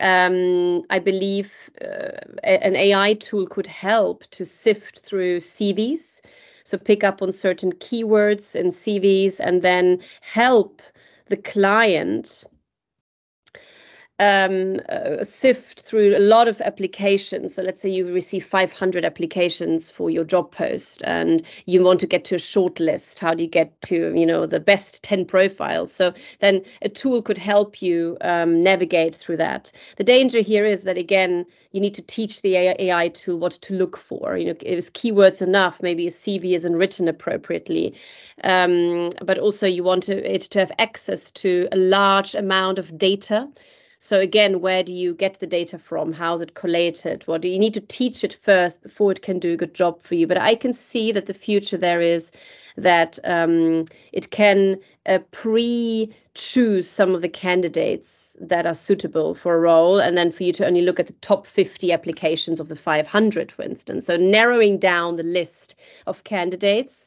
um, 0.00 0.82
I 0.90 0.98
believe 0.98 1.70
uh, 1.80 2.18
an 2.42 2.76
AI 2.76 3.14
tool 3.14 3.46
could 3.46 3.66
help 3.66 4.24
to 4.30 4.44
sift 4.44 5.00
through 5.00 5.38
CVs 5.38 6.20
so 6.64 6.78
pick 6.78 7.02
up 7.02 7.20
on 7.20 7.32
certain 7.32 7.72
keywords 7.72 8.54
in 8.54 8.68
CVs 8.68 9.40
and 9.40 9.62
then 9.62 10.00
help 10.20 10.82
the 11.26 11.36
client 11.36 12.44
um, 14.20 14.78
uh, 14.90 15.24
sift 15.24 15.80
through 15.80 16.14
a 16.14 16.20
lot 16.20 16.46
of 16.46 16.60
applications. 16.60 17.54
So 17.54 17.62
let's 17.62 17.80
say 17.80 17.88
you 17.88 18.12
receive 18.12 18.44
500 18.44 19.02
applications 19.02 19.90
for 19.90 20.10
your 20.10 20.24
job 20.24 20.52
post 20.52 21.02
and 21.06 21.42
you 21.64 21.82
want 21.82 22.00
to 22.00 22.06
get 22.06 22.26
to 22.26 22.34
a 22.34 22.38
short 22.38 22.78
list. 22.78 23.18
How 23.18 23.32
do 23.32 23.42
you 23.42 23.48
get 23.48 23.80
to, 23.82 24.14
you 24.14 24.26
know, 24.26 24.44
the 24.44 24.60
best 24.60 25.02
10 25.02 25.24
profiles? 25.24 25.90
So 25.90 26.12
then 26.40 26.62
a 26.82 26.90
tool 26.90 27.22
could 27.22 27.38
help 27.38 27.80
you 27.80 28.18
um, 28.20 28.62
navigate 28.62 29.16
through 29.16 29.38
that. 29.38 29.72
The 29.96 30.04
danger 30.04 30.40
here 30.40 30.66
is 30.66 30.82
that, 30.82 30.98
again, 30.98 31.46
you 31.72 31.80
need 31.80 31.94
to 31.94 32.02
teach 32.02 32.42
the 32.42 32.56
AI 32.56 33.08
tool 33.08 33.38
what 33.38 33.52
to 33.52 33.74
look 33.74 33.96
for. 33.96 34.36
You 34.36 34.48
know, 34.48 34.54
is 34.60 34.90
keywords 34.90 35.40
enough? 35.40 35.80
Maybe 35.80 36.06
a 36.06 36.10
CV 36.10 36.54
isn't 36.56 36.76
written 36.76 37.08
appropriately. 37.08 37.94
Um, 38.44 39.12
but 39.24 39.38
also 39.38 39.66
you 39.66 39.82
want 39.82 40.02
to, 40.04 40.34
it 40.34 40.42
to 40.42 40.58
have 40.58 40.72
access 40.78 41.30
to 41.30 41.68
a 41.72 41.76
large 41.76 42.34
amount 42.34 42.78
of 42.78 42.98
data 42.98 43.48
so 44.02 44.18
again, 44.18 44.62
where 44.62 44.82
do 44.82 44.94
you 44.94 45.12
get 45.12 45.40
the 45.40 45.46
data 45.46 45.78
from? 45.78 46.14
How 46.14 46.32
is 46.32 46.40
it 46.40 46.54
collated? 46.54 47.22
What 47.26 47.42
do 47.42 47.48
you 47.48 47.58
need 47.58 47.74
to 47.74 47.82
teach 47.82 48.24
it 48.24 48.32
first 48.32 48.82
before 48.82 49.12
it 49.12 49.20
can 49.20 49.38
do 49.38 49.52
a 49.52 49.58
good 49.58 49.74
job 49.74 50.00
for 50.00 50.14
you? 50.14 50.26
But 50.26 50.38
I 50.38 50.54
can 50.54 50.72
see 50.72 51.12
that 51.12 51.26
the 51.26 51.34
future 51.34 51.76
there 51.76 52.00
is 52.00 52.32
that 52.78 53.18
um, 53.24 53.84
it 54.12 54.30
can 54.30 54.80
uh, 55.04 55.18
pre-choose 55.32 56.88
some 56.88 57.14
of 57.14 57.20
the 57.20 57.28
candidates 57.28 58.38
that 58.40 58.64
are 58.64 58.72
suitable 58.72 59.34
for 59.34 59.54
a 59.54 59.60
role, 59.60 60.00
and 60.00 60.16
then 60.16 60.32
for 60.32 60.44
you 60.44 60.54
to 60.54 60.66
only 60.66 60.80
look 60.80 60.98
at 60.98 61.06
the 61.06 61.12
top 61.20 61.46
50 61.46 61.92
applications 61.92 62.58
of 62.58 62.70
the 62.70 62.76
500, 62.76 63.52
for 63.52 63.62
instance. 63.62 64.06
So 64.06 64.16
narrowing 64.16 64.78
down 64.78 65.16
the 65.16 65.22
list 65.24 65.74
of 66.06 66.24
candidates 66.24 67.06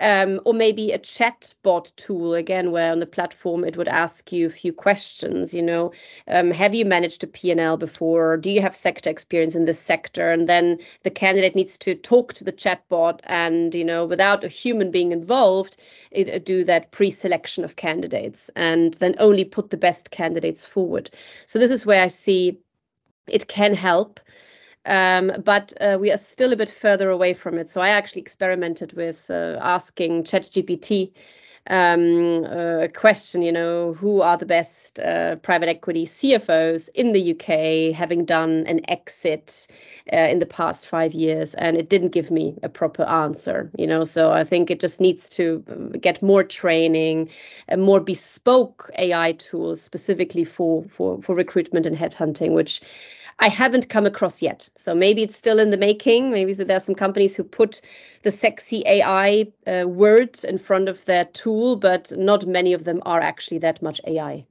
um, 0.00 0.40
or 0.44 0.54
maybe 0.54 0.92
a 0.92 0.98
chat 0.98 1.54
bot 1.62 1.92
tool 1.96 2.34
again 2.34 2.72
where 2.72 2.92
on 2.92 3.00
the 3.00 3.06
platform 3.06 3.64
it 3.64 3.76
would 3.76 3.88
ask 3.88 4.32
you 4.32 4.46
a 4.46 4.50
few 4.50 4.72
questions 4.72 5.54
you 5.54 5.62
know 5.62 5.92
um, 6.28 6.50
have 6.50 6.74
you 6.74 6.84
managed 6.84 7.22
a 7.22 7.26
p&l 7.26 7.76
before? 7.76 8.36
Do 8.36 8.50
you 8.50 8.60
have 8.62 8.76
sector 8.76 9.10
experience 9.10 9.54
in 9.54 9.64
this 9.64 9.78
sector? 9.78 10.30
And 10.30 10.48
then 10.48 10.78
the 11.02 11.10
candidate 11.10 11.54
needs 11.54 11.76
to 11.78 11.94
talk 11.94 12.32
to 12.34 12.44
the 12.44 12.52
chatbot, 12.52 13.20
and 13.24 13.74
you 13.74 13.84
know 13.84 14.06
without 14.06 14.44
a 14.44 14.48
human 14.48 14.90
being 14.90 15.12
involved 15.12 15.76
it, 16.10 16.28
uh, 16.30 16.38
do 16.38 16.64
that 16.64 16.90
pre-selection 16.90 17.64
of 17.64 17.76
candidates 17.76 18.50
and 18.56 18.94
then 18.94 19.14
only 19.18 19.44
put 19.44 19.70
the 19.70 19.76
best 19.76 20.10
candidates 20.10 20.64
forward. 20.64 21.10
So 21.46 21.58
this 21.58 21.70
is 21.70 21.86
where 21.86 22.02
i 22.02 22.06
see 22.06 22.58
it 23.26 23.48
can 23.48 23.74
help 23.74 24.20
um, 24.86 25.32
but 25.44 25.72
uh, 25.80 25.98
we 26.00 26.10
are 26.10 26.16
still 26.16 26.52
a 26.52 26.56
bit 26.56 26.70
further 26.70 27.10
away 27.10 27.34
from 27.34 27.58
it. 27.58 27.70
So 27.70 27.80
I 27.80 27.90
actually 27.90 28.22
experimented 28.22 28.92
with 28.92 29.30
uh, 29.30 29.58
asking 29.60 30.24
ChatGPT 30.24 31.12
um, 31.70 32.44
a 32.44 32.88
question, 32.88 33.40
you 33.40 33.52
know, 33.52 33.94
who 33.94 34.20
are 34.20 34.36
the 34.36 34.44
best 34.44 35.00
uh, 35.00 35.36
private 35.36 35.68
equity 35.68 36.04
CFOs 36.04 36.90
in 36.94 37.12
the 37.12 37.32
UK 37.32 37.96
having 37.96 38.26
done 38.26 38.66
an 38.66 38.80
exit 38.90 39.66
uh, 40.12 40.16
in 40.16 40.40
the 40.40 40.46
past 40.46 40.88
five 40.88 41.14
years? 41.14 41.54
And 41.54 41.78
it 41.78 41.88
didn't 41.88 42.10
give 42.10 42.30
me 42.30 42.58
a 42.62 42.68
proper 42.68 43.04
answer, 43.04 43.70
you 43.78 43.86
know. 43.86 44.04
So 44.04 44.30
I 44.30 44.44
think 44.44 44.70
it 44.70 44.80
just 44.80 45.00
needs 45.00 45.30
to 45.30 45.64
um, 45.70 45.92
get 45.92 46.20
more 46.20 46.44
training, 46.44 47.30
and 47.68 47.82
more 47.82 48.00
bespoke 48.00 48.90
AI 48.98 49.32
tools 49.32 49.80
specifically 49.80 50.44
for 50.44 50.84
for 50.84 51.22
for 51.22 51.34
recruitment 51.34 51.86
and 51.86 51.96
headhunting, 51.96 52.52
which 52.52 52.82
I 53.38 53.48
haven't 53.48 53.88
come 53.88 54.06
across 54.06 54.42
yet. 54.42 54.68
So 54.76 54.94
maybe 54.94 55.22
it's 55.22 55.36
still 55.36 55.58
in 55.58 55.70
the 55.70 55.76
making. 55.76 56.30
Maybe 56.30 56.52
there 56.52 56.76
are 56.76 56.80
some 56.80 56.94
companies 56.94 57.36
who 57.36 57.44
put 57.44 57.80
the 58.22 58.30
sexy 58.30 58.82
AI 58.86 59.46
uh, 59.66 59.88
word 59.88 60.42
in 60.44 60.58
front 60.58 60.88
of 60.88 61.04
their 61.04 61.24
tool, 61.26 61.76
but 61.76 62.12
not 62.16 62.46
many 62.46 62.72
of 62.72 62.84
them 62.84 63.02
are 63.04 63.20
actually 63.20 63.58
that 63.58 63.82
much 63.82 64.00
AI. 64.06 64.44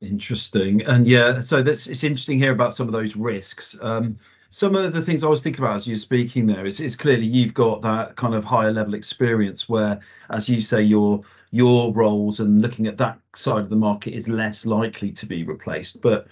Interesting. 0.00 0.82
And 0.86 1.06
yeah, 1.06 1.42
so 1.42 1.58
it's 1.58 1.86
interesting 1.86 2.38
here 2.38 2.52
about 2.52 2.74
some 2.74 2.86
of 2.86 2.92
those 2.92 3.16
risks. 3.16 3.76
Um, 3.82 4.18
some 4.48 4.74
of 4.74 4.92
the 4.92 5.02
things 5.02 5.22
I 5.22 5.28
was 5.28 5.42
thinking 5.42 5.62
about 5.62 5.76
as 5.76 5.86
you're 5.86 5.96
speaking 5.96 6.46
there 6.46 6.66
is, 6.66 6.80
is 6.80 6.96
clearly 6.96 7.26
you've 7.26 7.54
got 7.54 7.82
that 7.82 8.16
kind 8.16 8.34
of 8.34 8.44
higher 8.44 8.72
level 8.72 8.94
experience 8.94 9.68
where, 9.68 10.00
as 10.30 10.48
you 10.48 10.60
say, 10.60 10.82
your 10.82 11.22
your 11.52 11.92
roles 11.92 12.38
and 12.40 12.62
looking 12.62 12.86
at 12.86 12.96
that 12.98 13.18
side 13.34 13.58
of 13.58 13.70
the 13.70 13.76
market 13.76 14.14
is 14.14 14.28
less 14.28 14.64
likely 14.64 15.10
to 15.10 15.26
be 15.26 15.42
replaced. 15.42 16.00
But 16.00 16.28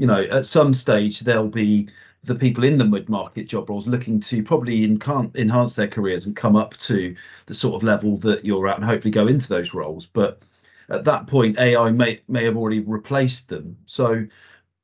you 0.00 0.06
know, 0.06 0.22
at 0.30 0.46
some 0.46 0.72
stage 0.72 1.20
there'll 1.20 1.46
be 1.46 1.86
the 2.24 2.34
people 2.34 2.64
in 2.64 2.78
the 2.78 2.84
mid-market 2.86 3.46
job 3.46 3.68
roles 3.68 3.86
looking 3.86 4.18
to 4.18 4.42
probably 4.42 4.82
enhance 4.82 5.74
their 5.74 5.88
careers 5.88 6.24
and 6.24 6.34
come 6.34 6.56
up 6.56 6.74
to 6.78 7.14
the 7.44 7.52
sort 7.52 7.74
of 7.74 7.82
level 7.82 8.16
that 8.16 8.42
you're 8.42 8.66
at 8.66 8.76
and 8.76 8.84
hopefully 8.84 9.10
go 9.10 9.26
into 9.26 9.46
those 9.46 9.74
roles. 9.74 10.06
But 10.06 10.40
at 10.88 11.04
that 11.04 11.26
point, 11.26 11.58
AI 11.58 11.90
may 11.90 12.18
may 12.28 12.44
have 12.44 12.56
already 12.56 12.80
replaced 12.80 13.50
them. 13.50 13.76
So 13.84 14.26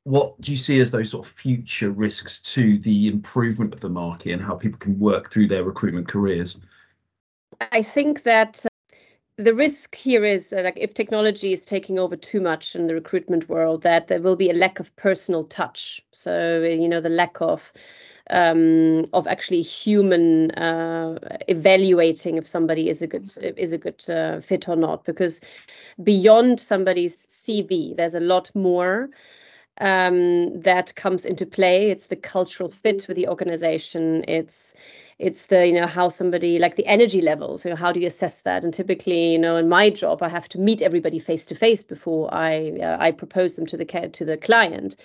what 0.03 0.39
do 0.39 0.51
you 0.51 0.57
see 0.57 0.79
as 0.79 0.91
those 0.91 1.09
sort 1.09 1.25
of 1.25 1.33
future 1.33 1.89
risks 1.89 2.39
to 2.53 2.77
the 2.77 3.07
improvement 3.07 3.73
of 3.73 3.79
the 3.79 3.89
market 3.89 4.33
and 4.33 4.41
how 4.41 4.53
people 4.53 4.77
can 4.77 4.99
work 4.99 5.31
through 5.31 5.47
their 5.47 5.63
recruitment 5.63 6.07
careers? 6.07 6.59
I 7.71 7.81
think 7.81 8.21
that 8.21 8.63
the 9.37 9.53
risk 9.53 9.95
here 9.95 10.25
is 10.25 10.49
that 10.49 10.65
like 10.65 10.77
if 10.77 10.93
technology 10.93 11.53
is 11.53 11.63
taking 11.63 11.99
over 11.99 12.15
too 12.15 12.41
much 12.41 12.75
in 12.75 12.87
the 12.87 12.95
recruitment 12.95 13.47
world 13.47 13.83
that 13.83 14.07
there 14.07 14.21
will 14.21 14.35
be 14.35 14.49
a 14.49 14.53
lack 14.53 14.79
of 14.79 14.95
personal 14.95 15.43
touch. 15.43 16.03
So 16.11 16.61
you 16.61 16.87
know 16.87 17.01
the 17.01 17.09
lack 17.09 17.39
of 17.39 17.71
um, 18.29 19.05
of 19.13 19.27
actually 19.27 19.61
human 19.61 20.51
uh, 20.51 21.19
evaluating 21.47 22.37
if 22.37 22.47
somebody 22.47 22.89
is 22.89 23.01
a 23.01 23.07
good 23.07 23.31
is 23.37 23.73
a 23.73 23.77
good 23.77 24.03
uh, 24.09 24.41
fit 24.41 24.67
or 24.67 24.75
not 24.75 25.05
because 25.05 25.39
beyond 26.01 26.59
somebody's 26.59 27.27
CV 27.27 27.95
there's 27.95 28.15
a 28.15 28.19
lot 28.19 28.49
more 28.55 29.09
um, 29.79 30.59
that 30.61 30.95
comes 30.95 31.25
into 31.25 31.45
play. 31.45 31.89
It's 31.89 32.07
the 32.07 32.15
cultural 32.15 32.69
fit 32.69 33.05
with 33.07 33.17
the 33.17 33.27
organization. 33.27 34.25
It's 34.27 34.73
it's 35.19 35.47
the 35.47 35.67
you 35.67 35.73
know 35.73 35.87
how 35.87 36.09
somebody 36.09 36.59
like 36.59 36.75
the 36.75 36.85
energy 36.85 37.21
levels 37.21 37.65
you 37.65 37.71
know 37.71 37.75
how 37.75 37.91
do 37.91 37.99
you 37.99 38.07
assess 38.07 38.41
that? 38.41 38.63
And 38.63 38.73
typically 38.73 39.31
you 39.33 39.39
know 39.39 39.55
in 39.55 39.67
my 39.67 39.89
job 39.89 40.21
i 40.21 40.29
have 40.29 40.47
to 40.49 40.59
meet 40.59 40.81
everybody 40.81 41.19
face 41.19 41.45
to 41.47 41.55
face 41.55 41.83
before 41.83 42.31
i 42.33 42.71
uh, 42.79 42.97
i 42.99 43.11
propose 43.11 43.55
them 43.55 43.65
to 43.67 43.77
the 43.77 43.85
care 43.85 44.09
to 44.09 44.25
the 44.25 44.37
client. 44.37 44.95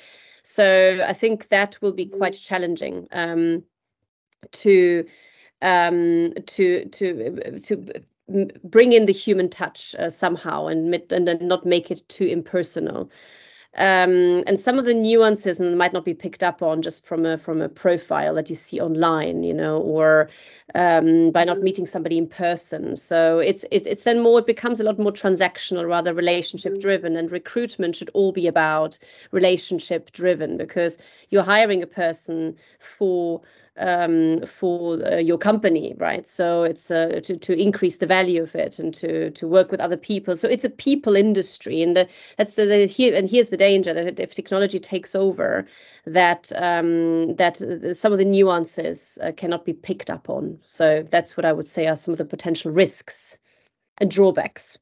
So 0.43 1.05
i 1.07 1.13
think 1.13 1.49
that 1.49 1.81
will 1.81 1.93
be 1.93 2.07
quite 2.07 2.35
challenging 2.35 3.09
um, 3.13 3.65
to 4.53 5.07
um, 5.63 6.33
to 6.47 6.87
to 6.87 7.61
to 7.61 8.05
bring 8.65 8.93
in 8.93 9.07
the 9.07 9.13
human 9.13 9.49
touch 9.49 9.95
uh, 9.99 10.09
somehow 10.09 10.67
and 10.67 10.95
and 11.13 11.41
not 11.41 11.67
make 11.67 11.91
it 11.91 12.09
too 12.09 12.25
impersonal 12.25 13.11
um, 13.75 14.45
and 14.47 14.61
some 14.61 14.79
of 14.79 14.85
the 14.85 14.95
nuances 14.95 15.61
and 15.61 15.79
might 15.79 15.93
not 15.93 16.05
be 16.05 16.15
picked 16.15 16.43
up 16.43 16.63
on 16.63 16.83
just 16.83 17.07
from 17.07 17.25
a 17.25 17.39
from 17.39 17.61
a 17.61 17.69
profile 17.69 18.35
that 18.35 18.51
you 18.51 18.57
see 18.57 18.81
online 18.81 19.43
you 19.43 19.55
know 19.55 19.79
or 19.79 20.29
um, 20.75 21.31
by 21.31 21.45
not 21.45 21.61
meeting 21.61 21.87
somebody 21.87 22.19
in 22.19 22.27
person. 22.27 22.97
So 22.97 23.39
it's, 23.39 23.65
it's 23.71 23.87
it's 23.87 24.03
then 24.05 24.21
more 24.21 24.39
it 24.39 24.47
becomes 24.47 24.81
a 24.81 24.85
lot 24.85 24.99
more 24.99 25.13
transactional 25.13 25.89
rather 25.89 26.15
relationship 26.15 26.81
driven. 26.81 27.17
And 27.17 27.31
recruitment 27.31 27.97
should 27.97 28.11
all 28.15 28.33
be 28.33 28.47
about 28.47 28.99
relationship 29.31 30.13
driven 30.13 30.57
because 30.57 30.99
you're 31.31 31.43
hiring 31.43 31.83
a 31.83 31.87
person 31.87 32.57
for 32.79 33.43
um, 33.79 34.43
for 34.47 34.99
uh, 35.05 35.17
your 35.17 35.39
company, 35.39 35.95
right? 35.99 36.27
So 36.27 36.65
it's 36.65 36.91
uh, 36.91 37.21
to 37.25 37.37
to 37.37 37.53
increase 37.55 37.97
the 37.97 38.07
value 38.07 38.43
of 38.43 38.55
it 38.55 38.79
and 38.79 38.93
to 38.95 39.31
to 39.31 39.49
work 39.49 39.71
with 39.71 39.81
other 39.81 39.97
people. 39.97 40.37
So 40.37 40.49
it's 40.49 40.65
a 40.65 40.71
people 40.71 41.17
industry, 41.17 41.83
and 41.83 41.97
the, 41.97 42.09
that's 42.37 42.55
the, 42.55 42.67
the, 42.67 42.87
here 42.87 43.15
and 43.15 43.29
here's 43.29 43.49
the 43.49 43.57
danger 43.57 43.95
that 43.95 44.21
if 44.21 44.35
technology 44.35 44.79
takes 44.79 45.15
over, 45.15 45.67
that 46.07 46.53
um, 46.57 47.37
that 47.37 47.57
some 47.97 48.13
of 48.13 48.19
the 48.19 48.25
nuances 48.25 49.19
uh, 49.23 49.33
cannot 49.37 49.65
be 49.65 49.73
picked 49.73 50.11
up 50.11 50.29
on. 50.29 50.59
So 50.67 51.03
that's 51.11 51.37
what 51.37 51.45
I 51.45 51.53
would 51.53 51.67
say 51.67 51.87
are 51.87 51.97
some 51.97 52.13
of 52.13 52.19
the 52.19 52.25
potential 52.25 52.71
risks 52.71 53.39
and 53.99 54.11
drawbacks. 54.11 54.79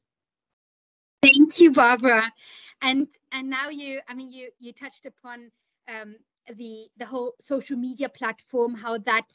Thank 1.21 1.59
you, 1.59 1.71
Barbara. 1.71 2.31
And 2.81 3.07
and 3.31 3.49
now 3.49 3.69
you, 3.69 4.01
I 4.07 4.15
mean, 4.15 4.31
you 4.31 4.49
you 4.59 4.73
touched 4.73 5.05
upon 5.05 5.51
um, 5.87 6.15
the 6.53 6.87
the 6.97 7.05
whole 7.05 7.33
social 7.39 7.77
media 7.77 8.09
platform 8.09 8.73
how 8.73 8.97
that 8.97 9.25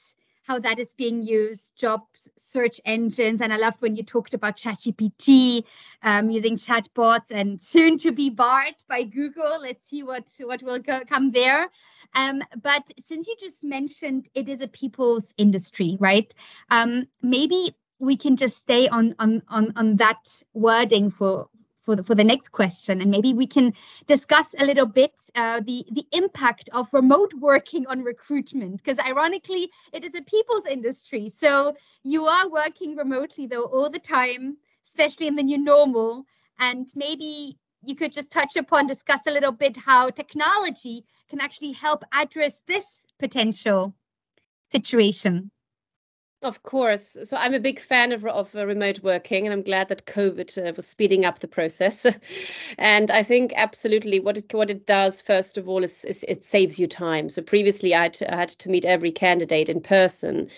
how 0.43 0.59
that 0.61 0.79
is 0.79 0.95
being 0.95 1.23
used 1.23 1.77
jobs 1.77 2.31
search 2.37 2.81
engines 2.85 3.41
and 3.41 3.53
i 3.53 3.57
loved 3.57 3.81
when 3.83 3.97
you 3.97 4.03
talked 4.03 4.35
about 4.35 4.57
chatgpt 4.57 5.65
um, 6.03 6.31
using 6.31 6.57
chatbots 6.57 7.31
and 7.31 7.61
soon 7.61 7.99
to 7.99 8.13
be 8.13 8.31
bard 8.31 8.75
by 8.89 9.03
google. 9.03 9.61
Let's 9.61 9.89
see 9.89 10.03
what 10.03 10.25
what 10.39 10.63
will 10.63 10.79
go, 10.79 11.03
come 11.05 11.33
there. 11.33 11.69
Um, 12.15 12.43
but 12.63 12.85
since 13.05 13.27
you 13.27 13.37
just 13.39 13.65
mentioned 13.65 14.29
it 14.35 14.49
is 14.49 14.63
a 14.63 14.69
people's 14.69 15.35
industry 15.37 15.97
right? 16.01 16.33
Um, 16.71 17.09
maybe 17.23 17.75
we 17.99 18.17
can 18.17 18.37
just 18.37 18.57
stay 18.59 18.89
on 18.89 19.15
on 19.19 19.43
on 19.49 19.73
on 19.77 19.97
that 19.97 20.43
wording 20.55 21.11
for 21.11 21.49
for 21.87 21.97
the, 21.97 22.03
for 22.03 22.17
the 22.17 22.25
next 22.25 22.49
question, 22.51 23.01
and 23.01 23.11
maybe 23.11 23.33
we 23.33 23.47
can 23.47 23.73
discuss 24.07 24.55
a 24.59 24.67
little 24.67 24.87
bit 24.87 25.13
uh, 25.37 25.61
the 25.61 25.87
the 25.93 26.05
impact 26.13 26.69
of 26.73 26.89
remote 26.93 27.33
working 27.35 27.87
on 27.87 28.03
recruitment. 28.03 28.83
Because 28.83 28.99
ironically, 29.07 29.71
it 29.93 30.05
is 30.05 30.15
a 30.15 30.23
people's 30.23 30.67
industry, 30.67 31.29
so 31.29 31.75
you 32.03 32.27
are 32.27 32.51
working 32.51 32.97
remotely 32.97 33.47
though 33.47 33.67
all 33.67 33.89
the 33.89 34.01
time, 34.01 34.57
especially 34.85 35.29
in 35.29 35.37
the 35.37 35.45
new 35.45 35.59
normal. 35.59 36.27
And 36.59 36.89
maybe 36.97 37.57
you 37.85 37.95
could 37.95 38.13
just 38.13 38.33
touch 38.33 38.57
upon, 38.57 38.87
discuss 38.87 39.21
a 39.27 39.31
little 39.31 39.53
bit 39.53 39.77
how 39.77 40.11
technology 40.11 41.05
can 41.29 41.41
actually 41.41 41.73
help 41.73 42.03
address 42.13 42.63
this 42.67 43.05
potential 43.19 43.95
situation. 44.73 45.51
Of 46.43 46.63
course. 46.63 47.17
So 47.25 47.37
I'm 47.37 47.55
a 47.55 47.61
big 47.61 47.81
fan 47.81 48.13
of, 48.13 48.25
of 48.25 48.55
uh, 48.55 48.67
remote 48.67 49.01
working, 49.03 49.47
and 49.47 49.53
I'm 49.53 49.63
glad 49.63 49.89
that 49.89 50.07
COVID 50.07 50.69
uh, 50.69 50.73
was 50.77 50.87
speeding 50.87 51.25
up 51.25 51.41
the 51.41 51.49
process. 51.49 52.07
and 52.79 53.11
I 53.11 53.23
think 53.23 53.53
absolutely 53.57 54.21
what 54.21 54.39
it 54.39 54.55
what 54.55 54.71
it 54.71 54.87
does 54.87 55.21
first 55.21 55.59
of 55.59 55.69
all 55.69 55.83
is, 55.83 56.05
is 56.05 56.25
it 56.29 56.45
saves 56.45 56.79
you 56.79 56.87
time. 56.87 57.31
So 57.31 57.43
previously 57.43 57.95
I 57.95 58.05
had, 58.05 58.15
to, 58.15 58.25
had 58.27 58.49
to 58.51 58.69
meet 58.71 58.85
every 58.85 59.13
candidate 59.13 59.69
in 59.69 59.81
person. 59.81 60.49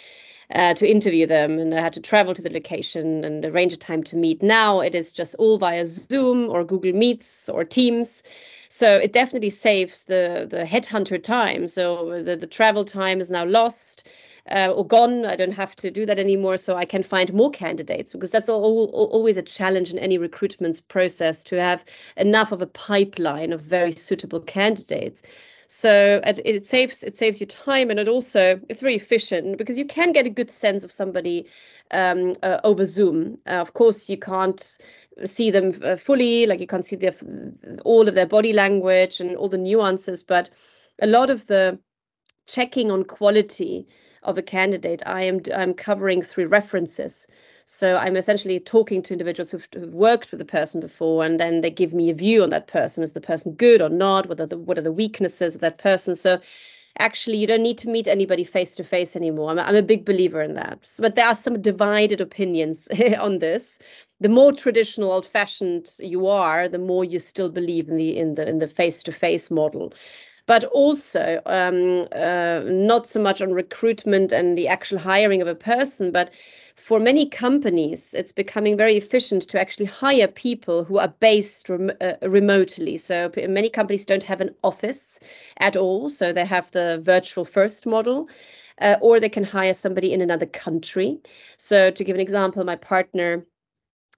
Uh, 0.51 0.73
to 0.73 0.91
interview 0.91 1.27
them, 1.27 1.59
and 1.59 1.75
I 1.75 1.81
had 1.83 1.93
to 1.93 2.01
travel 2.01 2.33
to 2.33 2.41
the 2.41 2.49
location 2.49 3.23
and 3.23 3.45
arrange 3.45 3.75
a 3.75 3.77
time 3.77 4.03
to 4.05 4.17
meet. 4.17 4.43
Now 4.43 4.81
it 4.81 4.95
is 4.95 5.13
just 5.13 5.35
all 5.35 5.59
via 5.59 5.85
Zoom 5.85 6.49
or 6.49 6.65
Google 6.65 6.95
Meets 6.95 7.51
or 7.51 7.65
Teams. 7.65 8.23
So 8.71 8.97
it 8.97 9.13
definitely 9.13 9.51
saves 9.51 10.05
the 10.05 10.47
the 10.49 10.65
headhunter 10.65 11.23
time. 11.23 11.69
So 11.69 12.23
the, 12.23 12.35
the 12.37 12.47
travel 12.47 12.87
time 12.87 13.21
is 13.21 13.31
now 13.31 13.45
lost 13.45 14.09
uh, 14.51 14.73
or 14.75 14.87
gone. 14.87 15.25
I 15.25 15.37
don't 15.37 15.53
have 15.53 15.75
to 15.77 15.91
do 15.91 16.07
that 16.07 16.19
anymore, 16.19 16.57
so 16.57 16.77
I 16.77 16.85
can 16.85 17.03
find 17.03 17.33
more 17.33 17.51
candidates 17.51 18.13
because 18.13 18.31
that's 18.31 18.49
all, 18.49 18.91
all, 18.93 19.07
always 19.13 19.37
a 19.37 19.43
challenge 19.43 19.93
in 19.93 19.99
any 19.99 20.19
recruitment 20.19 20.87
process 20.89 21.43
to 21.45 21.61
have 21.61 21.85
enough 22.17 22.53
of 22.53 22.63
a 22.63 22.67
pipeline 22.67 23.53
of 23.53 23.63
very 23.63 23.93
suitable 23.93 24.41
candidates. 24.41 25.23
So 25.71 26.23
it, 26.25 26.41
it 26.47 26.67
saves 26.67 27.03
it 27.03 27.15
saves 27.15 27.41
you 27.41 27.47
time 27.47 27.91
and 27.91 28.01
it 28.01 28.09
also 28.09 28.59
it's 28.71 28.81
very 28.81 28.95
efficient 28.97 29.59
because 29.59 29.77
you 29.77 29.85
can 29.85 30.13
get 30.13 30.25
a 30.25 30.31
good 30.31 30.51
sense 30.51 30.83
of 30.83 30.91
somebody 30.91 31.47
um, 31.91 32.35
uh, 32.43 32.59
over 32.65 32.87
Zoom. 32.87 33.39
Uh, 33.47 33.61
of 33.61 33.75
course, 33.75 34.09
you 34.09 34.17
can't 34.17 34.79
see 35.27 35.51
them 35.51 35.79
uh, 35.85 35.97
fully, 35.97 36.47
like 36.47 36.61
you 36.61 36.67
can't 36.67 36.87
see 36.87 36.97
their, 36.97 37.15
all 37.85 38.09
of 38.09 38.15
their 38.15 38.27
body 38.27 38.55
language 38.55 39.21
and 39.21 39.37
all 39.37 39.49
the 39.49 39.59
nuances, 39.59 40.23
but 40.23 40.49
a 41.03 41.07
lot 41.07 41.29
of 41.29 41.47
the 41.47 41.79
checking 42.47 42.91
on 42.91 43.05
quality 43.05 43.87
of 44.23 44.39
a 44.39 44.43
candidate, 44.43 45.03
I 45.07 45.23
am 45.23 45.41
I'm 45.55 45.75
covering 45.75 46.23
three 46.23 46.45
references. 46.45 47.27
So 47.65 47.97
I'm 47.97 48.17
essentially 48.17 48.59
talking 48.61 49.03
to 49.03 49.13
individuals 49.13 49.51
who've, 49.51 49.69
who've, 49.75 49.93
worked 49.93 50.31
with 50.31 50.39
the 50.39 50.45
person 50.47 50.81
before, 50.81 51.25
and 51.25 51.39
then 51.39 51.61
they 51.61 51.71
give 51.71 51.93
me 51.93 52.09
a 52.09 52.15
view 52.15 52.43
on 52.43 52.51
that 52.51 52.67
person. 52.67 53.03
Is 53.03 53.13
the 53.13 53.21
person 53.21 53.53
good 53.53 53.83
or 53.83 53.91
not? 53.91 54.27
What 54.27 54.41
are 54.41 54.47
the 54.47 54.57
what 54.57 54.79
are 54.79 54.83
the 54.83 54.93
weaknesses 54.93 55.55
of 55.55 55.61
that 55.61 55.79
person? 55.79 56.15
So 56.15 56.41
actually, 56.99 57.37
you 57.37 57.47
don't 57.47 57.63
need 57.63 57.79
to 57.79 57.89
meet 57.89 58.09
anybody 58.09 58.45
face 58.45 58.75
to 58.77 58.85
face 58.85 59.15
anymore. 59.17 59.51
I'm, 59.51 59.59
I'm 59.59 59.77
a 59.77 59.83
big 59.83 60.05
believer 60.05 60.41
in 60.43 60.55
that. 60.55 60.91
But 60.99 61.15
there 61.15 61.27
are 61.27 61.35
some 61.35 61.61
divided 61.61 62.21
opinions 62.21 62.89
on 63.19 63.39
this. 63.39 63.79
The 64.21 64.29
more 64.29 64.53
traditional, 64.53 65.13
old-fashioned 65.13 65.91
you 66.01 66.27
are, 66.27 66.69
the 66.69 66.79
more 66.79 67.05
you 67.05 67.21
still 67.21 67.51
believe 67.51 67.89
in 67.89 67.97
the 67.97 68.17
in 68.17 68.35
the 68.35 68.49
in 68.49 68.59
the 68.59 68.69
face-to-face 68.69 69.51
model 69.51 69.93
but 70.49 70.65
also 70.65 71.43
um, 71.45 72.09
uh, 72.17 72.63
not 72.65 73.07
so 73.07 73.21
much 73.21 73.43
on 73.43 73.53
recruitment 73.53 74.33
and 74.33 74.57
the 74.57 74.67
actual 74.67 74.99
hiring 74.99 75.43
of 75.43 75.47
a 75.47 75.55
person, 75.55 76.11
but 76.11 76.31
for 76.75 76.99
many 76.99 77.29
companies, 77.29 78.15
it's 78.15 78.33
becoming 78.33 78.75
very 78.75 78.97
efficient 78.97 79.43
to 79.43 79.61
actually 79.61 79.85
hire 79.85 80.27
people 80.27 80.85
who 80.85 80.99
are 80.99 81.13
based 81.21 81.69
rem 81.69 81.93
uh, 82.01 82.15
remotely. 82.23 82.97
So 82.97 83.31
many 83.37 83.69
companies 83.69 84.07
don't 84.07 84.23
have 84.23 84.41
an 84.41 84.55
office 84.65 85.21
at 85.59 85.77
all, 85.77 86.09
so 86.09 86.33
they 86.33 86.47
have 86.47 86.71
the 86.71 86.99
virtual 87.03 87.45
first 87.45 87.87
model. 87.87 88.29
Uh, 88.81 88.97
or 89.01 89.19
they 89.19 89.29
can 89.29 89.43
hire 89.43 89.75
somebody 89.75 90.13
in 90.13 90.21
another 90.21 90.47
country. 90.47 91.19
So, 91.57 91.91
to 91.91 92.05
give 92.05 92.15
an 92.15 92.21
example, 92.21 92.63
my 92.63 92.77
partner 92.77 93.45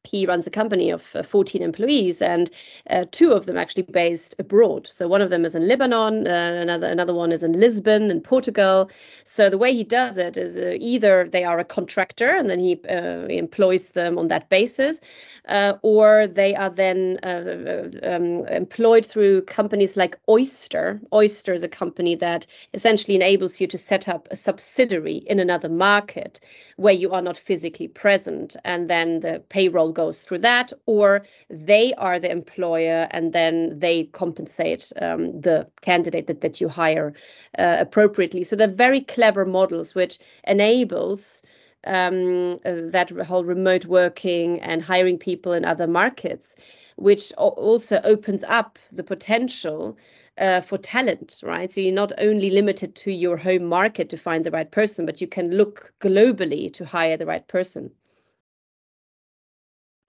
he 0.05 0.27
runs 0.27 0.47
a 0.47 0.51
company 0.51 0.91
of 0.91 1.15
uh, 1.15 1.23
14 1.23 1.63
employees 1.63 2.23
and 2.23 2.51
uh, 2.89 3.05
two 3.11 3.33
of 3.33 3.47
them 3.47 3.59
actually 3.59 3.83
based 3.83 4.35
abroad. 4.39 4.89
So 4.91 5.07
one 5.07 5.21
of 5.21 5.31
them 5.31 5.45
is 5.45 5.55
in 5.55 5.69
lebanon 5.69 6.27
uh, 6.27 6.59
another 6.61 6.87
another 6.87 7.15
one 7.15 7.33
is 7.33 7.43
in 7.43 7.53
lisbon 7.53 8.11
in 8.11 8.21
portugal. 8.21 8.91
So 9.25 9.51
the 9.51 9.59
way 9.59 9.75
he 9.75 9.85
does 9.85 10.17
it 10.17 10.37
is 10.37 10.57
uh, 10.57 10.77
either 10.81 11.29
they 11.29 11.45
are 11.45 11.59
a 11.59 11.65
contractor 11.65 12.35
and 12.35 12.49
then 12.49 12.61
he, 12.61 12.81
uh, 12.89 13.27
he 13.29 13.37
employs 13.37 13.91
them 13.91 14.19
on 14.19 14.29
that 14.29 14.49
basis 14.49 15.01
uh, 15.49 15.75
or 15.83 16.27
they 16.27 16.55
are 16.55 16.71
then 16.71 17.19
um, 17.23 18.47
employed 18.47 19.05
through 19.05 19.43
companies 19.43 19.97
like 19.97 20.19
oyster. 20.29 21.01
Oyster 21.13 21.53
is 21.53 21.65
a 21.65 21.69
company 21.69 22.15
that 22.17 22.47
essentially 22.73 23.17
enables 23.17 23.61
you 23.61 23.67
to 23.67 23.79
set 23.79 24.09
up 24.09 24.29
a 24.31 24.37
subsidiary 24.37 25.17
in 25.27 25.39
another 25.41 25.69
market 25.69 26.41
where 26.77 26.95
you 26.95 27.11
are 27.13 27.23
not 27.23 27.37
physically 27.37 27.89
present. 27.89 28.57
And 28.65 28.89
then 28.89 29.21
the 29.21 29.43
payroll 29.49 29.90
goes 29.93 30.23
through 30.23 30.39
that, 30.39 30.73
or 30.87 31.23
they 31.49 31.93
are 31.95 32.19
the 32.19 32.31
employer 32.31 33.09
and 33.11 33.33
then 33.33 33.79
they 33.79 34.05
compensate 34.05 34.93
um, 35.01 35.41
the 35.41 35.67
candidate 35.81 36.27
that, 36.27 36.41
that 36.41 36.61
you 36.61 36.69
hire 36.69 37.13
uh, 37.59 37.77
appropriately. 37.79 38.45
So 38.45 38.57
they're 38.57 38.69
very 38.69 39.01
clever 39.01 39.45
models 39.45 39.95
which 39.95 40.19
enables 40.45 41.43
um, 41.87 42.59
that 42.65 43.11
whole 43.27 43.45
remote 43.45 43.87
working 43.87 44.61
and 44.61 44.83
hiring 44.83 45.19
people 45.19 45.53
in 45.53 45.65
other 45.65 45.87
markets, 45.87 46.57
which 46.97 47.33
also 47.35 48.01
opens 48.05 48.45
up 48.45 48.79
the 48.93 49.03
potential 49.03 49.97
uh, 50.39 50.61
for 50.61 50.77
talent, 50.79 51.41
right? 51.43 51.71
So 51.71 51.81
you're 51.81 51.95
not 51.95 52.13
only 52.19 52.51
limited 52.51 52.95
to 52.97 53.13
your 53.13 53.37
home 53.37 53.65
market 53.65 54.09
to 54.11 54.17
find 54.17 54.45
the 54.45 54.51
right 54.51 54.71
person, 54.71 55.07
but 55.07 55.21
you 55.21 55.27
can 55.27 55.51
look 55.51 55.93
globally 56.01 56.73
to 56.75 56.85
hire 56.85 57.17
the 57.17 57.27
right 57.27 57.47
person. 57.47 57.91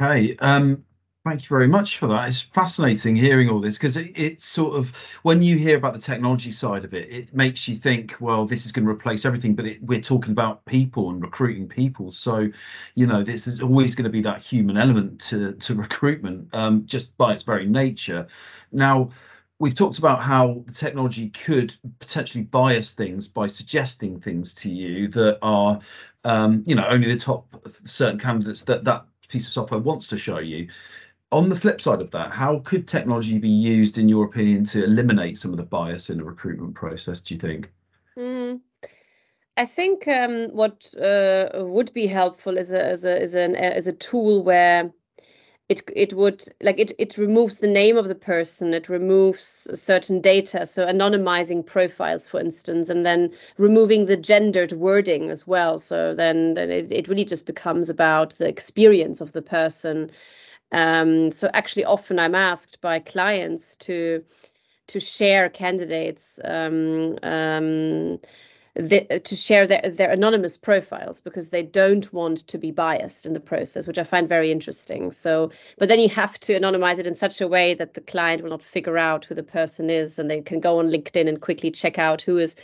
Okay. 0.02 0.36
Um, 0.40 0.84
thank 1.26 1.44
you 1.44 1.48
very 1.50 1.68
much 1.68 2.00
for 2.00 2.08
that. 2.08 2.28
It's 2.28 2.42
fascinating 2.42 3.16
hearing 3.16 3.50
all 3.50 3.62
this 3.62 3.78
because 3.78 3.98
it, 3.98 4.12
it's 4.16 4.46
sort 4.46 4.76
of 4.76 4.92
when 5.22 5.44
you 5.44 5.58
hear 5.60 5.78
about 5.78 5.94
the 5.94 6.00
technology 6.00 6.52
side 6.52 6.84
of 6.84 6.96
it, 6.96 7.08
it 7.14 7.36
makes 7.36 7.68
you 7.68 7.76
think, 7.76 8.16
well, 8.20 8.48
this 8.48 8.66
is 8.66 8.72
going 8.72 8.86
to 8.86 8.92
replace 8.92 9.26
everything. 9.26 9.54
But 9.54 9.66
it, 9.66 9.84
we're 9.84 10.02
talking 10.02 10.32
about 10.32 10.66
people 10.66 11.12
and 11.12 11.22
recruiting 11.22 11.68
people, 11.68 12.10
so 12.10 12.50
you 12.96 13.06
know 13.06 13.22
this 13.24 13.46
is 13.46 13.60
always 13.62 13.94
going 13.94 14.06
to 14.06 14.10
be 14.10 14.22
that 14.24 14.42
human 14.42 14.76
element 14.76 15.22
to 15.30 15.54
to 15.54 15.76
recruitment, 15.86 16.50
um, 16.54 16.84
just 16.88 17.16
by 17.18 17.34
its 17.34 17.44
very 17.44 17.68
nature. 17.68 18.26
Now, 18.72 19.12
we've 19.60 19.76
talked 19.76 20.00
about 20.00 20.24
how 20.24 20.64
the 20.66 20.74
technology 20.74 21.30
could 21.30 21.76
potentially 22.00 22.44
bias 22.44 22.94
things 22.94 23.28
by 23.28 23.46
suggesting 23.46 24.20
things 24.20 24.56
to 24.56 24.70
you 24.72 25.10
that 25.10 25.38
are, 25.44 25.80
um, 26.24 26.64
you 26.66 26.74
know, 26.74 26.88
only 26.88 27.14
the 27.14 27.20
top 27.20 27.56
certain 27.86 28.20
candidates 28.20 28.64
that 28.64 28.84
that 28.86 29.06
piece 29.32 29.48
of 29.48 29.54
software 29.54 29.80
wants 29.80 30.08
to 30.08 30.18
show 30.18 30.40
you. 30.40 30.68
On 31.32 31.48
the 31.48 31.56
flip 31.56 31.80
side 31.80 32.02
of 32.02 32.12
that, 32.12 32.32
how 32.32 32.60
could 32.60 32.88
technology 32.88 33.38
be 33.38 33.50
used, 33.50 33.98
in 33.98 34.10
your 34.10 34.26
opinion, 34.26 34.66
to 34.66 34.84
eliminate 34.84 35.38
some 35.38 35.52
of 35.52 35.58
the 35.58 35.64
bias 35.64 36.10
in 36.10 36.18
the 36.18 36.24
recruitment 36.24 36.76
process? 36.76 37.22
Do 37.22 37.34
you 37.34 37.40
think? 37.40 37.72
Mm. 38.18 38.60
I 39.58 39.66
think 39.66 40.08
um, 40.08 40.50
what 40.50 40.94
uh, 40.96 41.50
would 41.56 41.94
be 41.94 42.08
helpful 42.08 42.58
is 42.58 42.72
a 42.72 42.92
is 42.92 43.06
a 43.06 43.22
is 43.22 43.36
an 43.36 43.56
is 43.56 43.88
a 43.88 43.94
tool 43.94 44.44
where 44.44 44.92
it 45.72 45.82
it 45.96 46.14
would 46.14 46.44
like 46.62 46.78
it 46.80 46.92
it 46.98 47.18
removes 47.18 47.60
the 47.60 47.68
name 47.68 47.98
of 47.98 48.08
the 48.08 48.22
person 48.32 48.74
it 48.74 48.90
removes 48.90 49.68
certain 49.74 50.20
data 50.20 50.66
so 50.66 50.86
anonymizing 50.86 51.66
profiles 51.66 52.28
for 52.28 52.40
instance 52.40 52.90
and 52.90 53.06
then 53.06 53.32
removing 53.58 54.06
the 54.06 54.18
gendered 54.18 54.74
wording 54.74 55.30
as 55.30 55.48
well. 55.48 55.80
So 55.80 56.14
then, 56.14 56.56
then 56.56 56.70
it, 56.70 56.92
it 56.92 57.08
really 57.08 57.26
just 57.26 57.46
becomes 57.46 57.90
about 57.90 58.38
the 58.38 58.48
experience 58.48 59.22
of 59.22 59.32
the 59.32 59.42
person. 59.42 60.10
Um, 60.72 61.32
so 61.32 61.50
actually 61.54 61.84
often 61.84 62.18
i'm 62.18 62.36
asked 62.36 62.80
by 62.80 63.00
clients 63.00 63.76
to 63.88 64.24
to 64.88 65.00
share 65.00 65.50
candidates 65.50 66.40
um, 66.46 67.18
um, 67.24 68.20
the, 68.76 69.20
to 69.20 69.36
share 69.36 69.68
their, 69.68 69.82
their 69.82 70.12
anonymous 70.12 70.58
profiles 70.58 71.20
because 71.20 71.50
they 71.50 71.64
don't 71.64 72.12
want 72.14 72.48
to 72.48 72.58
be 72.58 72.72
biased 72.72 73.26
in 73.26 73.34
the 73.34 73.40
process, 73.40 73.86
which 73.86 73.98
I 73.98 74.04
find 74.04 74.30
very 74.30 74.52
interesting. 74.52 75.12
So, 75.12 75.52
but 75.78 75.90
then 75.90 76.00
you 76.00 76.10
have 76.10 76.40
to 76.42 76.58
anonymize 76.58 77.00
it 77.00 77.08
in 77.08 77.16
such 77.16 77.42
a 77.42 77.48
way 77.48 77.74
that 77.74 77.96
the 77.96 78.02
client 78.02 78.42
will 78.42 78.50
not 78.50 78.64
figure 78.64 78.98
out 78.98 79.26
who 79.26 79.36
the 79.36 79.44
person 79.44 79.90
is 79.90 80.18
and 80.20 80.30
they 80.30 80.42
can 80.42 80.60
go 80.60 80.80
on 80.80 80.88
LinkedIn 80.88 81.28
and 81.28 81.42
quickly 81.42 81.70
check 81.70 82.00
out 82.00 82.22
who 82.22 82.38
is 82.38 82.56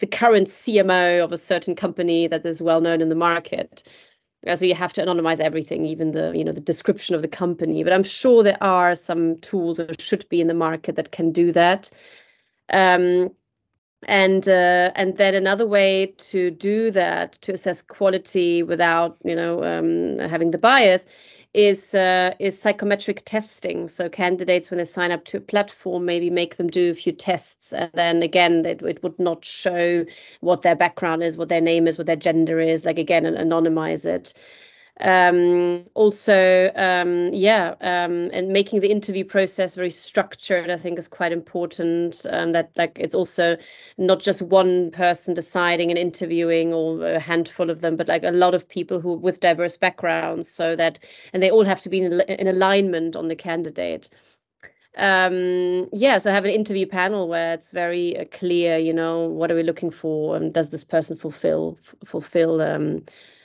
the 0.00 0.06
current 0.06 0.48
CMO 0.48 1.24
of 1.24 1.32
a 1.32 1.38
certain 1.38 1.74
company 1.74 2.26
that 2.26 2.44
is 2.44 2.60
well 2.60 2.80
known 2.80 3.00
in 3.00 3.08
the 3.08 3.14
market. 3.14 3.82
So 4.54 4.66
you 4.66 4.74
have 4.74 4.92
to 4.94 5.02
anonymize 5.02 5.40
everything, 5.40 5.86
even 5.86 6.12
the 6.12 6.32
you 6.36 6.44
know 6.44 6.52
the 6.52 6.60
description 6.60 7.14
of 7.14 7.22
the 7.22 7.28
company. 7.28 7.82
But 7.82 7.94
I'm 7.94 8.02
sure 8.02 8.42
there 8.42 8.62
are 8.62 8.94
some 8.94 9.38
tools 9.38 9.80
or 9.80 9.88
should 9.98 10.28
be 10.28 10.42
in 10.42 10.48
the 10.48 10.54
market 10.54 10.96
that 10.96 11.12
can 11.12 11.32
do 11.32 11.50
that. 11.52 11.88
Um, 12.68 13.30
and 14.08 14.48
uh, 14.48 14.90
and 14.94 15.16
then 15.16 15.34
another 15.34 15.66
way 15.66 16.14
to 16.18 16.50
do 16.50 16.90
that 16.90 17.32
to 17.42 17.52
assess 17.52 17.82
quality 17.82 18.62
without 18.62 19.16
you 19.24 19.34
know 19.34 19.62
um, 19.64 20.18
having 20.18 20.50
the 20.50 20.58
bias 20.58 21.06
is 21.54 21.94
uh, 21.94 22.34
is 22.40 22.60
psychometric 22.60 23.22
testing. 23.24 23.88
So 23.88 24.08
candidates, 24.08 24.70
when 24.70 24.78
they 24.78 24.84
sign 24.84 25.12
up 25.12 25.24
to 25.26 25.38
a 25.38 25.40
platform, 25.40 26.04
maybe 26.04 26.28
make 26.28 26.56
them 26.56 26.68
do 26.68 26.90
a 26.90 26.94
few 26.94 27.12
tests, 27.12 27.72
and 27.72 27.90
then 27.94 28.22
again, 28.22 28.66
it, 28.66 28.82
it 28.82 29.02
would 29.02 29.18
not 29.18 29.44
show 29.44 30.04
what 30.40 30.62
their 30.62 30.76
background 30.76 31.22
is, 31.22 31.36
what 31.36 31.48
their 31.48 31.60
name 31.60 31.86
is, 31.86 31.96
what 31.96 32.08
their 32.08 32.16
gender 32.16 32.58
is. 32.58 32.84
Like 32.84 32.98
again, 32.98 33.24
anonymize 33.24 34.04
it 34.04 34.34
um, 35.00 35.84
also 35.94 36.70
um, 36.76 37.32
yeah 37.32 37.74
um, 37.80 38.30
and 38.32 38.48
making 38.48 38.80
the 38.80 38.90
interview 38.90 39.24
process 39.24 39.74
very 39.74 39.90
structured 39.90 40.70
i 40.70 40.76
think 40.76 40.98
is 40.98 41.08
quite 41.08 41.32
important 41.32 42.24
um, 42.30 42.52
that 42.52 42.70
like 42.76 42.96
it's 43.00 43.14
also 43.14 43.56
not 43.98 44.20
just 44.20 44.40
one 44.40 44.90
person 44.92 45.34
deciding 45.34 45.90
and 45.90 45.98
interviewing 45.98 46.72
or 46.72 47.04
a 47.06 47.18
handful 47.18 47.70
of 47.70 47.80
them 47.80 47.96
but 47.96 48.06
like 48.08 48.22
a 48.22 48.30
lot 48.30 48.54
of 48.54 48.68
people 48.68 49.00
who 49.00 49.14
with 49.14 49.40
diverse 49.40 49.76
backgrounds 49.76 50.48
so 50.48 50.76
that 50.76 51.00
and 51.32 51.42
they 51.42 51.50
all 51.50 51.64
have 51.64 51.80
to 51.80 51.88
be 51.88 52.00
in, 52.00 52.20
in 52.20 52.46
alignment 52.46 53.16
on 53.16 53.28
the 53.28 53.36
candidate. 53.36 54.08
Um 54.96 55.88
yeah 55.92 56.18
so 56.18 56.30
I 56.30 56.34
have 56.34 56.44
an 56.44 56.52
interview 56.52 56.86
panel 56.86 57.26
where 57.28 57.54
it's 57.54 57.72
very 57.72 58.16
uh, 58.16 58.26
clear 58.30 58.78
you 58.78 58.92
know 58.92 59.26
what 59.26 59.50
are 59.50 59.56
we 59.56 59.64
looking 59.64 59.90
for 59.90 60.36
and 60.36 60.54
does 60.54 60.70
this 60.70 60.84
person 60.84 61.16
fulfill 61.16 61.76
f- 61.82 61.96
fulfill 62.04 62.60
um 62.60 63.02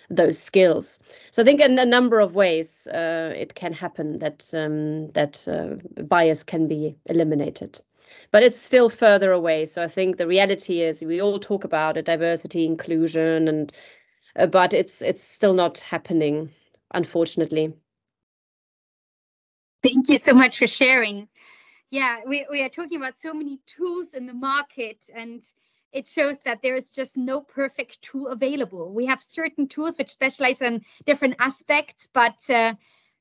those 0.10 0.40
skills. 0.40 1.00
So 1.32 1.42
I 1.42 1.46
think 1.46 1.62
in 1.62 1.78
a 1.78 1.86
number 1.86 2.20
of 2.20 2.36
ways 2.36 2.88
uh, 2.88 3.34
it 3.36 3.56
can 3.56 3.74
happen 3.74 4.20
that 4.20 4.52
um, 4.54 5.12
that 5.12 5.48
uh, 5.48 6.02
bias 6.04 6.44
can 6.44 6.68
be 6.68 6.96
eliminated. 7.06 7.80
But 8.32 8.44
it's 8.44 8.60
still 8.60 8.90
further 8.90 9.32
away. 9.32 9.66
So 9.66 9.84
I 9.84 9.88
think 9.88 10.18
the 10.18 10.28
reality 10.28 10.82
is 10.82 11.04
we 11.04 11.22
all 11.22 11.40
talk 11.40 11.64
about 11.64 11.96
it, 11.96 12.06
diversity, 12.06 12.66
inclusion, 12.66 13.48
and 13.48 13.72
uh, 14.36 14.48
but 14.48 14.74
it's 14.74 15.02
it's 15.02 15.24
still 15.24 15.54
not 15.54 15.80
happening, 15.80 16.50
unfortunately. 16.94 17.74
Thank 19.84 20.10
you 20.10 20.18
so 20.18 20.34
much 20.34 20.58
for 20.58 20.68
sharing. 20.68 21.28
Yeah, 21.92 22.20
we, 22.28 22.46
we 22.52 22.62
are 22.62 22.70
talking 22.70 22.98
about 22.98 23.20
so 23.20 23.34
many 23.34 23.60
tools 23.66 24.14
in 24.14 24.28
the 24.28 24.34
market 24.34 24.98
and 25.14 25.44
it 25.92 26.08
shows 26.08 26.40
that 26.40 26.62
there 26.62 26.76
is 26.76 26.90
just 26.90 27.18
no 27.18 27.42
perfect 27.42 28.02
tool 28.02 28.28
available. 28.28 28.94
We 28.94 29.06
have 29.08 29.22
certain 29.22 29.68
tools 29.68 29.98
which 29.98 30.12
specialize 30.12 30.62
on 30.62 30.82
different 31.06 31.36
aspects, 31.40 32.08
but 32.14 32.38
uh, 32.50 32.76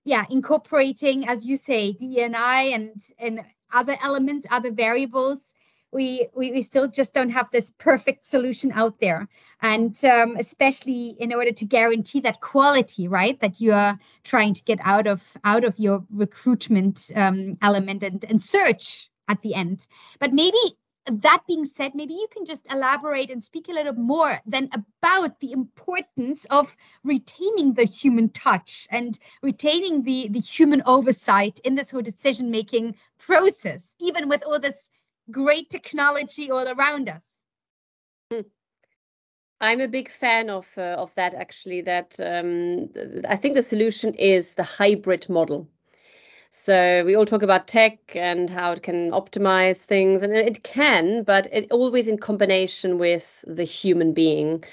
yeah, 0.04 0.24
incorporating, 0.30 1.28
as 1.28 1.44
you 1.44 1.56
say, 1.56 1.92
D&I 1.92 2.62
and 2.74 3.00
and 3.18 3.44
other 3.72 3.96
elements, 4.02 4.46
other 4.50 4.70
variables, 4.70 5.52
we, 5.90 6.28
we 6.34 6.52
we 6.52 6.62
still 6.62 6.88
just 6.88 7.14
don't 7.14 7.30
have 7.30 7.50
this 7.50 7.70
perfect 7.78 8.26
solution 8.26 8.72
out 8.72 9.00
there. 9.00 9.28
And 9.62 9.96
um, 10.04 10.36
especially 10.38 11.16
in 11.18 11.32
order 11.32 11.52
to 11.52 11.64
guarantee 11.64 12.20
that 12.20 12.40
quality, 12.40 13.08
right, 13.08 13.38
that 13.40 13.60
you 13.60 13.72
are 13.72 13.98
trying 14.24 14.54
to 14.54 14.62
get 14.64 14.78
out 14.82 15.06
of 15.06 15.22
out 15.44 15.64
of 15.64 15.78
your 15.78 16.04
recruitment 16.10 17.10
um, 17.14 17.56
element 17.62 18.02
and 18.02 18.24
and 18.24 18.42
search 18.42 19.08
at 19.28 19.40
the 19.42 19.54
end. 19.54 19.86
But 20.18 20.32
maybe 20.32 20.58
that 21.06 21.42
being 21.46 21.64
said, 21.64 21.94
maybe 21.94 22.14
you 22.14 22.26
can 22.32 22.44
just 22.44 22.70
elaborate 22.70 23.30
and 23.30 23.42
speak 23.42 23.68
a 23.68 23.72
little 23.72 23.94
more 23.94 24.40
then 24.46 24.68
about 24.72 25.40
the 25.40 25.52
importance 25.52 26.44
of 26.46 26.76
retaining 27.04 27.74
the 27.74 27.84
human 27.84 28.28
touch 28.30 28.86
and 28.90 29.18
retaining 29.42 30.02
the, 30.02 30.28
the 30.28 30.40
human 30.40 30.82
oversight 30.86 31.60
in 31.64 31.74
this 31.74 31.90
whole 31.90 32.02
decision 32.02 32.50
making 32.50 32.94
process, 33.18 33.94
even 34.00 34.28
with 34.28 34.44
all 34.44 34.60
this 34.60 34.88
great 35.30 35.70
technology 35.70 36.50
all 36.50 36.68
around 36.68 37.08
us. 37.08 37.22
Hmm. 38.30 38.40
I'm 39.60 39.80
a 39.80 39.88
big 39.88 40.08
fan 40.08 40.50
of 40.50 40.68
uh, 40.76 40.94
of 40.98 41.14
that 41.16 41.34
actually. 41.34 41.80
That 41.80 42.14
um, 42.20 42.90
I 43.28 43.36
think 43.36 43.54
the 43.54 43.62
solution 43.62 44.14
is 44.14 44.54
the 44.54 44.62
hybrid 44.62 45.28
model. 45.28 45.68
So 46.50 47.04
we 47.04 47.14
all 47.14 47.26
talk 47.26 47.42
about 47.42 47.68
tech 47.68 47.98
and 48.16 48.48
how 48.50 48.72
it 48.72 48.82
can 48.82 49.10
optimize 49.12 49.84
things, 49.84 50.22
and 50.22 50.32
it 50.32 50.62
can, 50.62 51.22
but 51.22 51.46
it 51.52 51.70
always 51.70 52.08
in 52.08 52.18
combination 52.18 52.98
with 52.98 53.44
the 53.46 53.64
human 53.64 54.12
being 54.14 54.64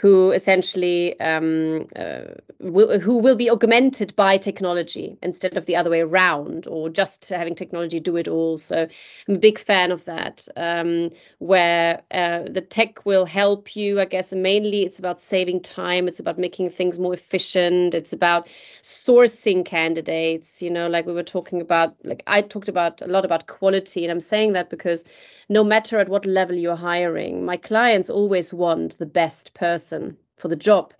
who 0.00 0.30
essentially 0.30 1.18
um, 1.18 1.88
uh, 1.96 2.22
who 2.60 3.18
will 3.18 3.34
be 3.34 3.50
augmented 3.50 4.14
by 4.14 4.36
technology 4.36 5.18
instead 5.22 5.56
of 5.56 5.66
the 5.66 5.74
other 5.74 5.90
way 5.90 6.00
around, 6.00 6.68
or 6.68 6.88
just 6.88 7.28
having 7.28 7.56
technology 7.56 7.98
do 7.98 8.16
it 8.16 8.28
all. 8.28 8.58
So 8.58 8.86
I'm 9.26 9.34
a 9.34 9.38
big 9.38 9.58
fan 9.58 9.90
of 9.90 10.04
that, 10.04 10.46
um, 10.56 11.10
where 11.38 12.00
uh, 12.12 12.42
the 12.48 12.60
tech 12.60 13.04
will 13.04 13.24
help 13.24 13.74
you. 13.74 14.00
I 14.00 14.04
guess 14.04 14.32
mainly 14.32 14.82
it's 14.84 15.00
about 15.00 15.20
saving 15.20 15.62
time. 15.62 16.06
It's 16.06 16.20
about 16.20 16.38
making 16.38 16.70
things 16.70 17.00
more 17.00 17.14
efficient. 17.14 17.92
It's 17.94 18.12
about 18.12 18.46
sourcing 18.82 19.64
candidates. 19.64 20.62
You 20.62 20.70
know, 20.70 20.88
like 20.88 21.06
we 21.06 21.12
were 21.12 21.24
talking 21.24 21.60
about. 21.60 21.96
Like 22.04 22.22
I 22.28 22.42
talked 22.42 22.68
about 22.68 23.02
a 23.02 23.06
lot 23.06 23.24
about 23.24 23.48
quality, 23.48 24.04
and 24.04 24.12
I'm 24.12 24.20
saying 24.20 24.52
that 24.52 24.70
because 24.70 25.04
no 25.48 25.64
matter 25.64 25.98
at 25.98 26.08
what 26.08 26.26
level 26.26 26.56
you're 26.56 26.76
hiring, 26.76 27.44
my 27.44 27.56
clients 27.56 28.10
always 28.10 28.52
want 28.52 28.98
the 28.98 29.06
best 29.06 29.54
person 29.54 30.16
for 30.36 30.48
the 30.48 30.56
job. 30.56 30.92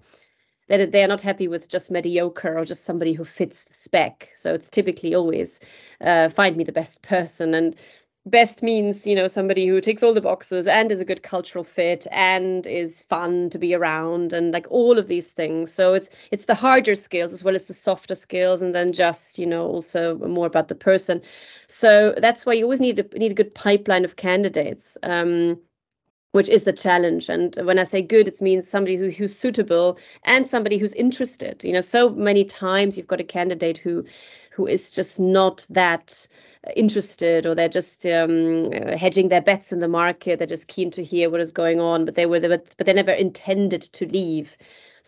That 0.68 0.92
they 0.92 1.02
are 1.02 1.08
not 1.08 1.22
happy 1.22 1.48
with 1.48 1.68
just 1.68 1.90
mediocre 1.90 2.58
or 2.58 2.64
just 2.64 2.84
somebody 2.84 3.14
who 3.14 3.24
fits 3.24 3.64
the 3.64 3.74
spec. 3.74 4.30
So 4.34 4.52
it's 4.52 4.68
typically 4.68 5.14
always 5.14 5.60
uh, 6.00 6.28
find 6.28 6.56
me 6.56 6.64
the 6.64 6.72
best 6.72 7.00
person. 7.00 7.54
And 7.54 7.74
best 8.30 8.62
means 8.62 9.06
you 9.06 9.14
know 9.14 9.26
somebody 9.28 9.66
who 9.66 9.80
ticks 9.80 10.02
all 10.02 10.14
the 10.14 10.20
boxes 10.20 10.66
and 10.66 10.92
is 10.92 11.00
a 11.00 11.04
good 11.04 11.22
cultural 11.22 11.64
fit 11.64 12.06
and 12.10 12.66
is 12.66 13.02
fun 13.02 13.50
to 13.50 13.58
be 13.58 13.74
around 13.74 14.32
and 14.32 14.52
like 14.52 14.66
all 14.70 14.98
of 14.98 15.08
these 15.08 15.32
things. 15.32 15.72
So 15.72 15.94
it's 15.94 16.10
it's 16.30 16.44
the 16.46 16.54
harder 16.54 16.94
skills 16.94 17.32
as 17.32 17.44
well 17.44 17.54
as 17.54 17.66
the 17.66 17.74
softer 17.74 18.14
skills 18.14 18.62
and 18.62 18.74
then 18.74 18.92
just 18.92 19.38
you 19.38 19.46
know 19.46 19.66
also 19.66 20.16
more 20.18 20.46
about 20.46 20.68
the 20.68 20.74
person. 20.74 21.22
So 21.66 22.14
that's 22.18 22.46
why 22.46 22.54
you 22.54 22.64
always 22.64 22.80
need 22.80 22.98
a 22.98 23.18
need 23.18 23.32
a 23.32 23.34
good 23.42 23.54
pipeline 23.54 24.04
of 24.04 24.16
candidates. 24.16 24.96
Um, 25.02 25.58
which 26.32 26.48
is 26.48 26.64
the 26.64 26.72
challenge. 26.72 27.28
And 27.28 27.56
when 27.62 27.78
i 27.78 27.84
say 27.84 28.02
good 28.02 28.28
it 28.28 28.40
means 28.40 28.68
somebody 28.68 28.96
who, 28.96 29.10
who's 29.10 29.36
suitable 29.36 29.98
and 30.24 30.46
somebody 30.46 30.78
who's 30.78 30.94
interested. 30.94 31.62
You 31.64 31.72
know 31.72 31.80
so 31.80 32.10
many 32.10 32.44
times 32.44 32.96
you've 32.96 33.06
got 33.06 33.20
a 33.20 33.24
candidate 33.24 33.78
who 33.78 34.04
who 34.50 34.66
is 34.66 34.90
just 34.90 35.20
not 35.20 35.66
that 35.70 36.26
interested 36.74 37.46
or 37.46 37.54
they're 37.54 37.68
just 37.68 38.04
um, 38.06 38.72
hedging 38.72 39.28
their 39.28 39.40
bets 39.40 39.72
in 39.72 39.78
the 39.78 39.88
market. 39.88 40.38
They're 40.38 40.48
just 40.48 40.66
keen 40.68 40.90
to 40.92 41.04
hear 41.04 41.30
what 41.30 41.40
is 41.40 41.52
going 41.52 41.80
on 41.80 42.04
but 42.04 42.14
they 42.14 42.26
were 42.26 42.40
but, 42.40 42.66
but 42.76 42.86
they 42.86 42.92
never 42.92 43.12
intended 43.12 43.82
to 43.82 44.06
leave 44.06 44.56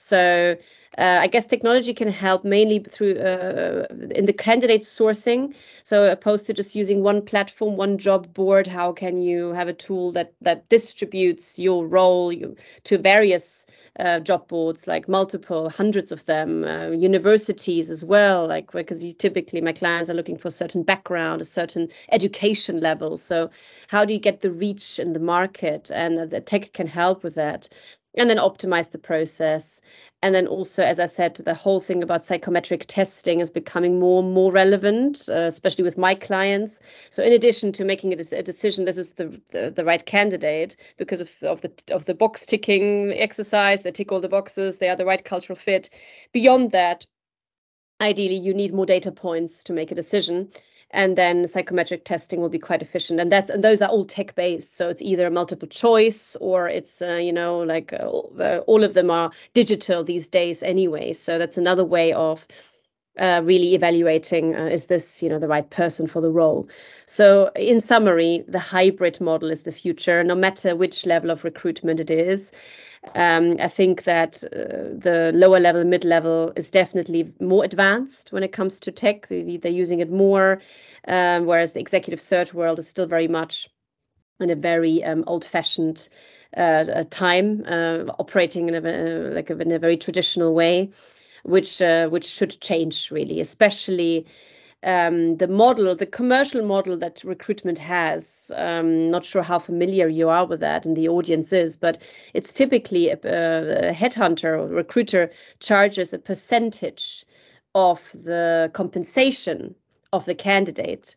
So 0.01 0.57
uh, 0.99 1.19
I 1.21 1.29
guess 1.29 1.47
technology 1.47 1.95
can 1.95 2.09
help 2.09 2.45
mainly 2.45 2.81
through 2.81 3.19
uh, 3.19 3.87
in 4.11 4.25
the 4.27 4.33
candidate 4.33 4.83
sourcing. 4.83 5.55
So 5.85 6.11
opposed 6.11 6.47
to 6.47 6.53
just 6.53 6.75
using 6.75 7.03
one 7.03 7.23
platform, 7.23 7.77
one 7.77 7.97
job 7.97 8.35
board, 8.35 8.67
how 8.67 8.93
can 8.93 9.23
you 9.23 9.53
have 9.53 9.69
a 9.69 9.73
tool 9.73 10.11
that 10.13 10.33
that 10.41 10.69
distributes 10.69 11.59
your 11.59 11.87
role 11.87 12.33
you, 12.33 12.57
to 12.85 12.99
various 12.99 13.67
uh, 13.99 14.19
job 14.21 14.49
boards, 14.49 14.87
like 14.87 15.09
multiple, 15.09 15.71
hundreds 15.71 16.11
of 16.11 16.25
them, 16.27 16.65
uh, 16.65 16.89
universities 16.91 17.89
as 17.89 18.05
well, 18.05 18.47
like 18.49 18.73
because 18.73 19.05
you, 19.05 19.13
typically 19.13 19.61
my 19.61 19.73
clients 19.73 20.11
are 20.11 20.15
looking 20.15 20.37
for 20.37 20.49
a 20.49 20.51
certain 20.51 20.83
background, 20.83 21.41
a 21.41 21.45
certain 21.45 21.89
education 22.11 22.81
level. 22.81 23.17
So 23.17 23.51
how 23.89 24.05
do 24.05 24.13
you 24.13 24.21
get 24.21 24.41
the 24.41 24.51
reach 24.51 24.99
in 24.99 25.13
the 25.13 25.21
market? 25.21 25.91
And 25.93 26.31
the 26.31 26.41
tech 26.41 26.73
can 26.73 26.87
help 26.87 27.23
with 27.23 27.37
that 27.37 27.69
and 28.17 28.29
then 28.29 28.39
optimize 28.39 28.91
the 28.91 28.99
process. 28.99 29.81
And 30.23 30.35
then 30.35 30.47
also, 30.47 30.83
as 30.83 30.99
I 30.99 31.07
said, 31.07 31.37
the 31.37 31.55
whole 31.55 31.81
thing 31.81 32.03
about 32.03 32.25
psychometric 32.25 32.85
testing 32.87 33.41
is 33.41 33.51
becoming 33.51 34.01
more 34.01 34.23
and 34.23 34.33
more 34.33 34.53
relevant, 34.53 35.29
uh, 35.29 35.47
especially 35.47 35.85
with 35.85 35.97
my 35.97 36.15
clients. 36.15 36.81
So, 37.11 37.23
in 37.23 37.33
addition 37.33 37.73
to 37.73 37.85
making 37.85 38.13
a, 38.13 38.17
decision, 38.17 38.85
this 38.85 38.99
is 38.99 39.13
the, 39.13 39.41
the, 39.53 39.71
the 39.71 39.85
right 39.85 40.05
candidate 40.05 40.77
because 40.97 41.21
of, 41.21 41.31
of 41.43 41.61
the 41.61 41.73
of 41.91 42.05
the 42.05 42.15
box 42.15 42.45
ticking 42.45 43.13
exercise, 43.13 43.83
they 43.83 43.93
tick 43.93 44.13
all 44.13 44.21
the 44.21 44.29
boxes, 44.29 44.79
they 44.79 44.89
are 44.89 44.97
the 44.97 45.07
right 45.07 45.25
cultural 45.25 45.57
fit. 45.57 45.91
Beyond 46.33 46.73
that, 46.73 47.07
ideally, 48.01 48.37
you 48.37 48.53
need 48.53 48.75
more 48.75 48.87
data 48.87 49.13
points 49.13 49.63
to 49.65 49.73
make 49.73 49.91
a 49.91 49.95
decision 49.95 50.51
and 50.93 51.17
then 51.17 51.47
psychometric 51.47 52.05
testing 52.05 52.41
will 52.41 52.49
be 52.49 52.59
quite 52.59 52.83
efficient. 52.83 53.21
And 53.21 53.31
that's 53.31 53.51
and 53.51 53.63
those 53.63 53.83
are 53.83 53.89
all 53.89 54.05
tech 54.05 54.35
based 54.35 54.75
so 54.75 54.89
it's 54.89 55.03
either 55.03 55.27
a 55.27 55.31
multiple 55.31 55.69
choice 55.69 56.37
or 56.41 56.69
it's 56.69 57.01
uh, 57.03 57.15
you 57.15 57.33
know 57.33 57.59
like 57.61 57.93
uh, 57.93 57.97
uh, 57.97 58.63
all 58.67 58.85
of 58.85 58.95
them 58.95 59.11
are 59.11 59.31
digital 59.55 60.05
these 60.05 60.29
days 60.29 60.63
anyway. 60.63 61.13
So 61.13 61.39
that's 61.39 61.59
another 61.59 61.85
way 61.85 62.13
of 62.13 62.47
uh, 63.19 63.43
really 63.45 63.75
evaluating 63.75 64.57
uh, 64.57 64.67
is 64.67 64.87
this 64.87 65.23
you 65.23 65.29
know 65.29 65.39
the 65.39 65.49
right 65.49 65.69
person 65.69 66.07
for 66.07 66.21
the 66.21 66.31
role. 66.31 66.69
So 67.07 67.51
in 67.55 67.81
summary 67.81 68.45
the 68.49 68.59
hybrid 68.59 69.21
model 69.21 69.51
is 69.51 69.63
the 69.63 69.73
future 69.73 70.25
no 70.25 70.35
matter 70.35 70.75
which 70.75 71.07
level 71.07 71.31
of 71.31 71.45
recruitment 71.45 72.01
it 72.01 72.11
is 72.11 72.53
um, 73.15 73.57
I 73.59 73.69
think 73.69 74.05
that 74.05 74.45
uh, 74.45 74.93
the 74.99 75.33
lower 75.35 75.59
level, 75.59 75.85
mid 75.85 76.05
level 76.05 76.53
is 76.55 76.71
definitely 76.71 77.33
more 77.41 77.65
advanced 77.65 78.33
when 78.33 78.43
it 78.43 78.53
comes 78.53 78.79
to 78.81 78.93
tech. 78.93 79.27
They're 79.29 79.71
using 79.71 80.01
it 80.01 80.11
more, 80.11 80.61
um, 81.09 81.47
whereas 81.47 81.73
the 81.73 81.81
executive 81.81 82.21
search 82.21 82.53
world 82.53 82.79
is 82.79 82.89
still 82.89 83.07
very 83.07 83.29
much 83.29 83.69
in 84.39 84.51
a 84.51 84.55
very 84.55 85.03
um, 85.05 85.25
old-fashioned 85.27 86.09
uh, 86.57 87.05
time, 87.11 87.65
uh, 87.67 88.05
operating 88.19 88.69
in 88.69 88.75
a 88.75 88.89
uh, 88.89 89.35
like 89.35 89.51
in 89.51 89.73
a 89.73 89.79
very 89.79 89.97
traditional 89.97 90.55
way, 90.55 90.91
which 91.43 91.81
uh, 91.81 92.09
which 92.09 92.27
should 92.27 92.61
change 92.61 93.11
really, 93.11 93.41
especially 93.41 94.27
um, 94.83 95.37
the 95.37 95.49
model, 95.49 95.95
the 95.95 96.07
commercial 96.07 96.65
model 96.65 96.97
that 96.99 97.23
recruitment 97.25 97.79
has. 97.79 98.51
Um, 98.55 99.11
not 99.11 99.25
sure 99.25 99.43
how 99.43 99.59
familiar 99.59 100.09
you 100.09 100.29
are 100.29 100.47
with 100.47 100.61
that 100.61 100.87
and 100.87 100.97
the 100.97 101.09
audience 101.09 101.53
is, 101.53 101.77
but 101.77 102.03
it's 102.35 102.53
typically 102.53 103.11
a, 103.11 103.15
a 103.15 103.93
headhunter 103.93 104.59
or 104.59 104.69
recruiter 104.69 105.31
charges 105.61 106.13
a 106.13 106.19
percentage 106.19 107.25
of 107.75 108.11
the 108.15 108.71
compensation 108.73 109.75
of 110.13 110.25
the 110.25 110.35
candidate. 110.35 111.15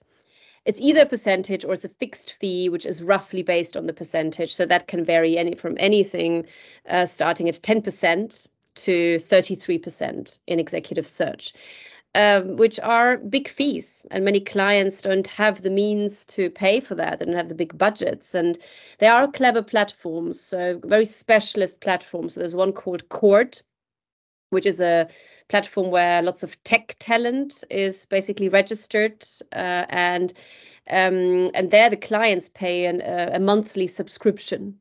It's 0.65 0.80
either 0.80 1.02
a 1.02 1.06
percentage 1.06 1.65
or 1.65 1.73
it's 1.73 1.86
a 1.86 1.89
fixed 1.89 2.34
fee, 2.39 2.69
which 2.69 2.86
is 2.86 3.04
roughly 3.04 3.43
based 3.43 3.76
on 3.76 3.86
the 3.86 3.93
percentage. 3.93 4.54
So 4.54 4.65
that 4.65 4.88
can 4.88 5.04
vary 5.04 5.38
any 5.38 5.56
from 5.56 5.76
anything 5.80 6.45
uh, 6.89 7.06
starting 7.06 7.49
at 7.49 7.56
10% 7.56 8.47
to 8.76 9.15
33% 9.19 10.38
in 10.47 10.60
executive 10.60 11.08
search 11.08 11.54
um, 12.15 12.58
which 12.58 12.80
are 12.80 13.17
big 13.17 13.47
fees, 13.47 14.06
and 14.12 14.23
many 14.23 14.39
clients 14.39 15.02
don't 15.02 15.28
have 15.28 15.62
the 15.62 15.69
means 15.69 16.26
to 16.26 16.49
pay 16.49 16.80
for 16.80 16.95
that. 16.95 17.19
They 17.19 17.26
don't 17.26 17.36
have 17.36 17.49
the 17.49 17.56
big 17.56 17.78
budgets, 17.78 18.36
and 18.36 18.58
there 18.99 19.13
are 19.13 19.32
clever 19.32 19.63
platforms, 19.63 20.39
so 20.39 20.80
very 20.84 21.06
specialist 21.06 21.80
platforms. 21.80 22.34
So 22.34 22.39
there's 22.39 22.56
one 22.56 22.73
called 22.73 23.10
Cord, 23.10 23.60
which 24.52 24.65
is 24.65 24.80
a 24.80 25.10
platform 25.49 25.89
where 25.89 26.21
lots 26.21 26.43
of 26.43 26.62
tech 26.63 26.95
talent 26.99 27.63
is 27.69 28.06
basically 28.06 28.49
registered, 28.49 29.26
uh, 29.52 29.86
and 29.89 30.34
um, 30.89 31.49
and 31.54 31.71
there 31.71 31.89
the 31.89 31.97
clients 31.97 32.49
pay 32.49 32.86
an, 32.86 33.02
a 33.02 33.39
monthly 33.39 33.88
subscription 33.88 34.80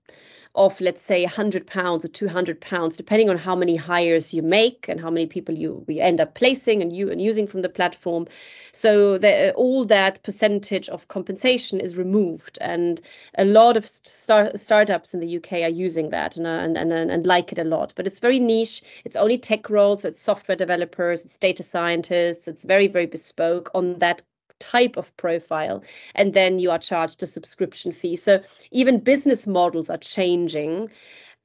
of 0.55 0.79
let's 0.81 1.01
say 1.01 1.23
100 1.23 1.67
pounds 1.67 2.05
or 2.05 2.09
200 2.09 2.61
pounds 2.61 2.97
depending 2.97 3.31
on 3.31 3.39
how 3.39 3.57
many 3.57 3.75
hires 3.75 4.35
you 4.35 4.43
make 4.43 4.87
and 4.89 5.01
how 5.01 5.11
many 5.11 5.27
people 5.27 5.55
you 5.55 5.83
we 5.87 5.99
end 5.99 6.21
up 6.21 6.35
placing 6.35 6.83
and 6.83 6.95
you 6.95 7.11
and 7.11 7.21
using 7.23 7.47
from 7.47 7.63
the 7.63 7.69
platform. 7.69 8.27
So 8.73 9.17
the, 9.19 9.55
all 9.55 9.85
that 9.87 10.23
percentage 10.23 10.89
of 10.91 11.09
compensation 11.09 11.81
is 11.81 11.97
removed 11.97 12.59
and 12.61 13.01
a 13.39 13.45
lot 13.45 13.77
of 13.77 13.87
start, 13.87 14.59
startups 14.59 15.15
in 15.15 15.21
the 15.21 15.37
UK 15.37 15.53
are 15.63 15.69
using 15.69 16.11
that 16.11 16.37
and, 16.37 16.47
uh, 16.47 16.51
and, 16.51 16.77
and 16.77 17.11
and 17.11 17.27
like 17.27 17.53
it 17.53 17.59
a 17.59 17.65
lot. 17.65 17.93
But 17.97 18.07
it's 18.07 18.19
very 18.19 18.39
niche. 18.39 18.83
It's 19.05 19.17
only 19.17 19.39
tech 19.39 19.71
roles. 19.71 20.03
So 20.03 20.09
it's 20.09 20.21
software 20.21 20.57
developers. 20.57 21.25
It's 21.25 21.37
data 21.37 21.63
scientists. 21.63 22.47
It's 22.47 22.65
very 22.65 22.89
very 22.89 23.07
bespoke 23.07 23.71
on 23.75 23.99
that 24.01 24.23
type 24.59 24.97
of 24.97 25.15
profile 25.17 25.83
and 26.15 26.35
then 26.35 26.59
you 26.59 26.71
are 26.71 26.79
charged 26.79 27.23
a 27.23 27.27
subscription 27.27 27.93
fee 27.93 28.17
so 28.17 28.41
even 28.71 28.99
business 28.99 29.47
models 29.47 29.91
are 29.91 29.99
changing 29.99 30.89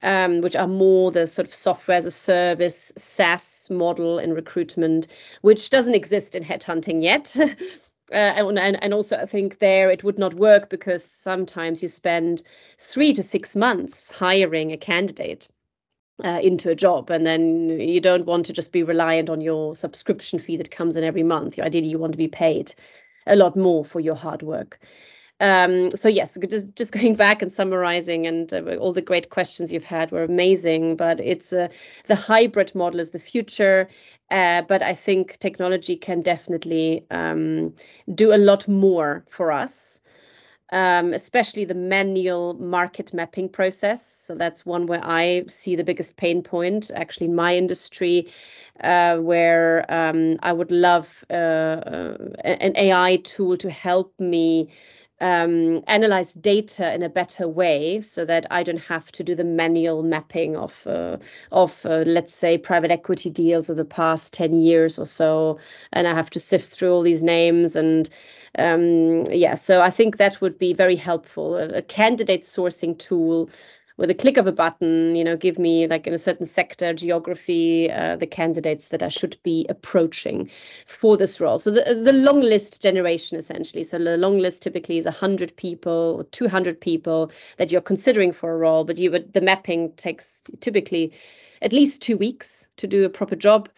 um, 0.02 0.40
which 0.40 0.56
are 0.56 0.68
more 0.68 1.10
the 1.10 1.26
sort 1.26 1.48
of 1.48 1.54
software 1.54 1.96
as 1.96 2.06
a 2.06 2.10
service 2.10 2.92
SaaS 2.96 3.68
model 3.70 4.18
in 4.18 4.32
recruitment, 4.32 5.08
which 5.42 5.70
doesn't 5.70 5.94
exist 5.94 6.34
in 6.34 6.44
headhunting 6.44 7.02
yet. 7.02 7.36
Uh, 8.10 8.16
and, 8.56 8.82
and 8.82 8.94
also 8.94 9.18
I 9.18 9.26
think 9.26 9.58
there 9.58 9.90
it 9.90 10.02
would 10.02 10.18
not 10.18 10.32
work 10.32 10.70
because 10.70 11.04
sometimes 11.04 11.82
you 11.82 11.88
spend 11.88 12.42
three 12.78 13.12
to 13.12 13.22
six 13.22 13.54
months 13.54 14.10
hiring 14.10 14.72
a 14.72 14.78
candidate 14.78 15.46
uh, 16.24 16.40
into 16.42 16.70
a 16.70 16.74
job 16.74 17.10
and 17.10 17.26
then 17.26 17.68
you 17.68 18.00
don't 18.00 18.26
want 18.26 18.46
to 18.46 18.52
just 18.52 18.72
be 18.72 18.82
reliant 18.82 19.30
on 19.30 19.40
your 19.40 19.74
subscription 19.74 20.38
fee 20.38 20.56
that 20.56 20.70
comes 20.70 20.96
in 20.96 21.04
every 21.04 21.22
month. 21.22 21.58
Ideally, 21.58 21.88
you 21.88 21.98
want 21.98 22.12
to 22.12 22.18
be 22.18 22.28
paid 22.28 22.74
a 23.26 23.36
lot 23.36 23.56
more 23.56 23.84
for 23.84 24.00
your 24.00 24.14
hard 24.14 24.42
work. 24.42 24.78
Um, 25.40 25.92
so 25.92 26.08
yes, 26.08 26.36
just 26.48 26.74
just 26.74 26.92
going 26.98 27.14
back 27.14 27.42
and 27.42 27.52
summarizing, 27.52 28.26
and 28.26 28.52
uh, 28.52 28.76
all 28.76 28.92
the 28.92 29.02
great 29.02 29.30
questions 29.30 29.72
you've 29.72 29.84
had 29.84 30.10
were 30.10 30.24
amazing. 30.24 30.96
But 30.96 31.20
it's 31.20 31.52
uh, 31.52 31.68
the 32.06 32.16
hybrid 32.16 32.74
model 32.74 33.00
is 33.00 33.12
the 33.12 33.18
future. 33.18 33.88
Uh, 34.30 34.62
but 34.62 34.82
I 34.82 34.94
think 34.94 35.38
technology 35.38 35.96
can 35.96 36.20
definitely 36.20 37.06
um, 37.10 37.74
do 38.14 38.34
a 38.34 38.36
lot 38.36 38.68
more 38.68 39.24
for 39.30 39.52
us 39.52 40.00
um, 40.70 41.12
especially 41.12 41.64
the 41.64 41.74
manual 41.74 42.54
market 42.54 43.14
mapping 43.14 43.48
process. 43.48 44.04
So 44.04 44.34
that's 44.34 44.66
one 44.66 44.86
where 44.86 45.00
I 45.02 45.44
see 45.48 45.76
the 45.76 45.84
biggest 45.84 46.16
pain 46.16 46.42
point 46.42 46.90
actually 46.94 47.26
in 47.26 47.34
my 47.34 47.56
industry, 47.56 48.28
uh, 48.80 49.18
where 49.18 49.84
um, 49.88 50.36
I 50.42 50.52
would 50.52 50.70
love 50.70 51.24
uh, 51.30 51.32
uh 51.32 52.16
an 52.44 52.76
AI 52.76 53.16
tool 53.24 53.56
to 53.58 53.70
help 53.70 54.12
me 54.18 54.68
um, 55.20 55.82
analyze 55.86 56.32
data 56.32 56.94
in 56.94 57.02
a 57.02 57.08
better 57.08 57.48
way 57.48 58.00
so 58.00 58.24
that 58.24 58.46
I 58.50 58.62
don't 58.62 58.80
have 58.80 59.10
to 59.12 59.24
do 59.24 59.34
the 59.34 59.44
manual 59.44 60.02
mapping 60.02 60.56
of 60.56 60.86
uh, 60.86 61.16
of 61.50 61.84
uh, 61.84 62.04
let's 62.06 62.34
say 62.34 62.56
private 62.56 62.90
equity 62.90 63.30
deals 63.30 63.68
of 63.68 63.76
the 63.76 63.84
past 63.84 64.32
10 64.32 64.60
years 64.60 64.98
or 64.98 65.06
so 65.06 65.58
and 65.92 66.06
I 66.06 66.14
have 66.14 66.30
to 66.30 66.38
sift 66.38 66.66
through 66.66 66.92
all 66.92 67.02
these 67.02 67.22
names 67.22 67.74
and 67.74 68.08
um, 68.56 69.24
yeah 69.30 69.54
so 69.54 69.82
I 69.82 69.90
think 69.90 70.16
that 70.16 70.40
would 70.40 70.58
be 70.58 70.72
very 70.72 70.96
helpful 70.96 71.56
a, 71.56 71.68
a 71.68 71.82
candidate 71.82 72.42
sourcing 72.42 72.98
tool 72.98 73.50
with 73.98 74.10
a 74.10 74.14
click 74.14 74.36
of 74.36 74.46
a 74.46 74.52
button, 74.52 75.16
you 75.16 75.24
know, 75.24 75.36
give 75.36 75.58
me 75.58 75.86
like 75.88 76.06
in 76.06 76.14
a 76.14 76.18
certain 76.18 76.46
sector, 76.46 76.94
geography, 76.94 77.90
uh, 77.90 78.16
the 78.16 78.26
candidates 78.26 78.88
that 78.88 79.02
I 79.02 79.08
should 79.08 79.36
be 79.42 79.66
approaching 79.68 80.48
for 80.86 81.16
this 81.16 81.40
role. 81.40 81.58
So 81.58 81.72
the 81.72 81.94
the 81.94 82.12
long 82.12 82.40
list 82.40 82.80
generation 82.80 83.36
essentially. 83.36 83.84
So 83.84 83.98
the 83.98 84.16
long 84.16 84.38
list 84.38 84.62
typically 84.62 84.96
is 84.98 85.06
hundred 85.06 85.54
people 85.56 86.16
or 86.18 86.24
two 86.24 86.48
hundred 86.48 86.80
people 86.80 87.30
that 87.58 87.70
you're 87.72 87.80
considering 87.80 88.32
for 88.32 88.52
a 88.52 88.56
role, 88.56 88.84
but 88.84 88.98
you 88.98 89.10
but 89.10 89.34
the 89.34 89.40
mapping 89.40 89.92
takes 89.92 90.42
typically 90.60 91.12
at 91.60 91.72
least 91.72 92.00
two 92.00 92.16
weeks 92.16 92.68
to 92.76 92.86
do 92.86 93.04
a 93.04 93.10
proper 93.10 93.34
job. 93.34 93.68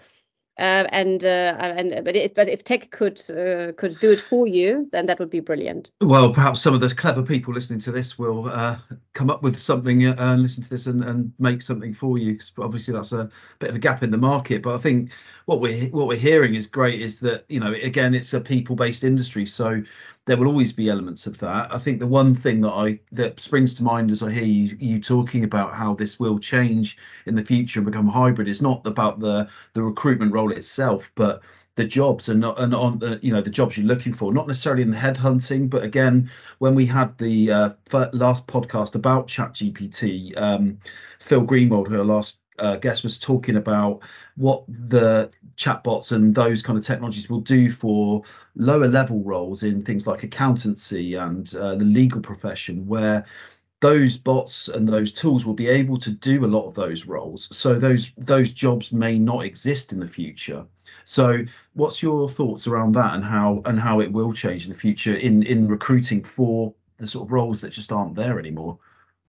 Uh, 0.60 0.86
and 0.90 1.24
uh, 1.24 1.56
and 1.58 2.04
but 2.04 2.14
it, 2.14 2.34
but 2.34 2.46
if 2.46 2.62
tech 2.62 2.90
could 2.90 3.18
uh, 3.30 3.72
could 3.78 3.98
do 3.98 4.10
it 4.10 4.18
for 4.18 4.46
you, 4.46 4.86
then 4.92 5.06
that 5.06 5.18
would 5.18 5.30
be 5.30 5.40
brilliant. 5.40 5.90
Well, 6.02 6.34
perhaps 6.34 6.60
some 6.60 6.74
of 6.74 6.82
the 6.82 6.94
clever 6.94 7.22
people 7.22 7.54
listening 7.54 7.80
to 7.80 7.90
this 7.90 8.18
will 8.18 8.46
uh, 8.46 8.76
come 9.14 9.30
up 9.30 9.42
with 9.42 9.58
something 9.58 10.04
uh, 10.04 10.14
and 10.18 10.42
listen 10.42 10.62
to 10.62 10.68
this 10.68 10.86
and, 10.86 11.02
and 11.02 11.32
make 11.38 11.62
something 11.62 11.94
for 11.94 12.18
you. 12.18 12.32
Because 12.32 12.52
obviously 12.58 12.92
that's 12.92 13.12
a 13.12 13.30
bit 13.58 13.70
of 13.70 13.76
a 13.76 13.78
gap 13.78 14.02
in 14.02 14.10
the 14.10 14.18
market. 14.18 14.60
But 14.60 14.74
I 14.74 14.78
think 14.78 15.12
what 15.46 15.62
we're 15.62 15.88
what 15.88 16.08
we're 16.08 16.18
hearing 16.18 16.54
is 16.54 16.66
great. 16.66 17.00
Is 17.00 17.20
that 17.20 17.46
you 17.48 17.58
know 17.58 17.72
again 17.72 18.14
it's 18.14 18.34
a 18.34 18.40
people 18.40 18.76
based 18.76 19.02
industry, 19.02 19.46
so 19.46 19.82
there 20.26 20.36
will 20.36 20.46
always 20.46 20.72
be 20.72 20.88
elements 20.88 21.26
of 21.26 21.38
that. 21.38 21.72
I 21.72 21.78
think 21.78 21.98
the 21.98 22.06
one 22.06 22.34
thing 22.34 22.60
that 22.60 22.70
I 22.72 23.00
that 23.12 23.40
springs 23.40 23.74
to 23.74 23.82
mind 23.82 24.10
as 24.10 24.22
I 24.22 24.30
hear 24.30 24.44
you, 24.44 24.76
you 24.78 25.00
talking 25.00 25.44
about 25.44 25.74
how 25.74 25.94
this 25.94 26.20
will 26.20 26.38
change 26.38 26.98
in 27.26 27.34
the 27.34 27.44
future 27.44 27.80
and 27.80 27.86
become 27.86 28.08
hybrid 28.08 28.48
is 28.48 28.62
not 28.62 28.86
about 28.86 29.20
the 29.20 29.48
the 29.74 29.82
recruitment 29.82 30.32
role 30.32 30.52
itself, 30.52 31.10
but 31.14 31.42
the 31.76 31.84
jobs 31.84 32.28
and 32.28 32.40
not 32.40 32.60
and 32.60 32.74
on 32.74 32.98
the 32.98 33.18
you 33.22 33.32
know 33.32 33.40
the 33.40 33.48
jobs 33.50 33.76
you're 33.78 33.86
looking 33.86 34.12
for 34.12 34.34
not 34.34 34.46
necessarily 34.46 34.82
in 34.82 34.90
the 34.90 34.96
headhunting 34.96 35.70
but 35.70 35.82
again 35.82 36.30
when 36.58 36.74
we 36.74 36.84
had 36.84 37.16
the 37.18 37.50
uh, 37.50 37.70
last 38.12 38.46
podcast 38.46 38.94
about 38.96 39.28
chat 39.28 39.54
gpt 39.54 40.38
um, 40.40 40.76
phil 41.20 41.42
greenwald 41.42 41.88
who 41.88 41.98
our 41.98 42.04
last 42.04 42.39
uh, 42.60 42.76
guest 42.76 43.02
was 43.02 43.18
talking 43.18 43.56
about 43.56 44.00
what 44.36 44.64
the 44.68 45.30
chatbots 45.56 46.12
and 46.12 46.34
those 46.34 46.62
kind 46.62 46.78
of 46.78 46.84
technologies 46.84 47.28
will 47.30 47.40
do 47.40 47.70
for 47.70 48.22
lower 48.56 48.88
level 48.88 49.22
roles 49.22 49.62
in 49.62 49.82
things 49.82 50.06
like 50.06 50.22
accountancy 50.22 51.14
and 51.14 51.54
uh, 51.56 51.74
the 51.74 51.84
legal 51.84 52.20
profession 52.20 52.86
where 52.86 53.24
those 53.80 54.16
bots 54.18 54.68
and 54.68 54.88
those 54.88 55.10
tools 55.10 55.46
will 55.46 55.54
be 55.54 55.68
able 55.68 55.98
to 55.98 56.10
do 56.10 56.44
a 56.44 56.46
lot 56.46 56.66
of 56.66 56.74
those 56.74 57.06
roles. 57.06 57.54
So 57.56 57.78
those 57.78 58.12
those 58.18 58.52
jobs 58.52 58.92
may 58.92 59.18
not 59.18 59.44
exist 59.44 59.92
in 59.92 60.00
the 60.00 60.08
future. 60.08 60.66
So 61.04 61.44
what's 61.74 62.02
your 62.02 62.28
thoughts 62.28 62.66
around 62.66 62.94
that 62.94 63.14
and 63.14 63.24
how 63.24 63.62
and 63.64 63.80
how 63.80 64.00
it 64.00 64.12
will 64.12 64.32
change 64.32 64.64
in 64.64 64.72
the 64.72 64.78
future 64.78 65.16
in 65.16 65.42
in 65.42 65.66
recruiting 65.68 66.22
for 66.22 66.74
the 66.98 67.06
sort 67.06 67.26
of 67.26 67.32
roles 67.32 67.60
that 67.62 67.70
just 67.70 67.90
aren't 67.92 68.14
there 68.14 68.38
anymore? 68.38 68.78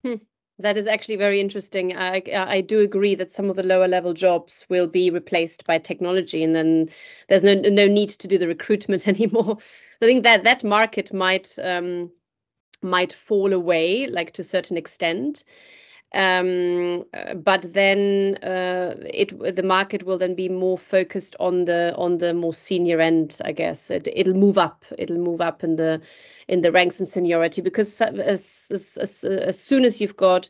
Hmm. 0.03 0.15
That 0.61 0.77
is 0.77 0.87
actually 0.87 1.15
very 1.15 1.39
interesting. 1.39 1.95
I, 1.95 2.21
I 2.33 2.61
do 2.61 2.79
agree 2.79 3.15
that 3.15 3.31
some 3.31 3.49
of 3.49 3.55
the 3.55 3.63
lower 3.63 3.87
level 3.87 4.13
jobs 4.13 4.65
will 4.69 4.87
be 4.87 5.09
replaced 5.09 5.65
by 5.65 5.79
technology, 5.79 6.43
and 6.43 6.55
then 6.55 6.89
there's 7.27 7.43
no 7.43 7.55
no 7.55 7.87
need 7.87 8.09
to 8.09 8.27
do 8.27 8.37
the 8.37 8.47
recruitment 8.47 9.07
anymore. 9.07 9.57
I 10.01 10.05
think 10.05 10.23
that 10.23 10.43
that 10.43 10.63
market 10.63 11.13
might 11.13 11.57
um, 11.61 12.11
might 12.81 13.13
fall 13.13 13.53
away, 13.53 14.07
like 14.07 14.33
to 14.33 14.41
a 14.41 14.45
certain 14.45 14.77
extent. 14.77 15.43
Um, 16.13 17.05
uh, 17.13 17.35
but 17.35 17.73
then 17.73 18.35
uh, 18.43 18.95
it 18.99 19.55
the 19.55 19.63
market 19.63 20.03
will 20.03 20.17
then 20.17 20.35
be 20.35 20.49
more 20.49 20.77
focused 20.77 21.37
on 21.39 21.65
the 21.65 21.93
on 21.95 22.17
the 22.17 22.33
more 22.33 22.53
senior 22.53 22.99
end, 22.99 23.39
I 23.45 23.53
guess. 23.53 23.89
It, 23.89 24.09
it'll 24.13 24.33
move 24.33 24.57
up. 24.57 24.83
It'll 24.97 25.17
move 25.17 25.39
up 25.39 25.63
in 25.63 25.77
the 25.77 26.01
in 26.49 26.61
the 26.61 26.71
ranks 26.71 26.99
and 26.99 27.07
seniority 27.07 27.61
because 27.61 28.01
as 28.01 28.69
as 28.71 28.97
as, 29.01 29.23
as 29.23 29.59
soon 29.59 29.85
as 29.85 30.01
you've 30.01 30.17
got 30.17 30.49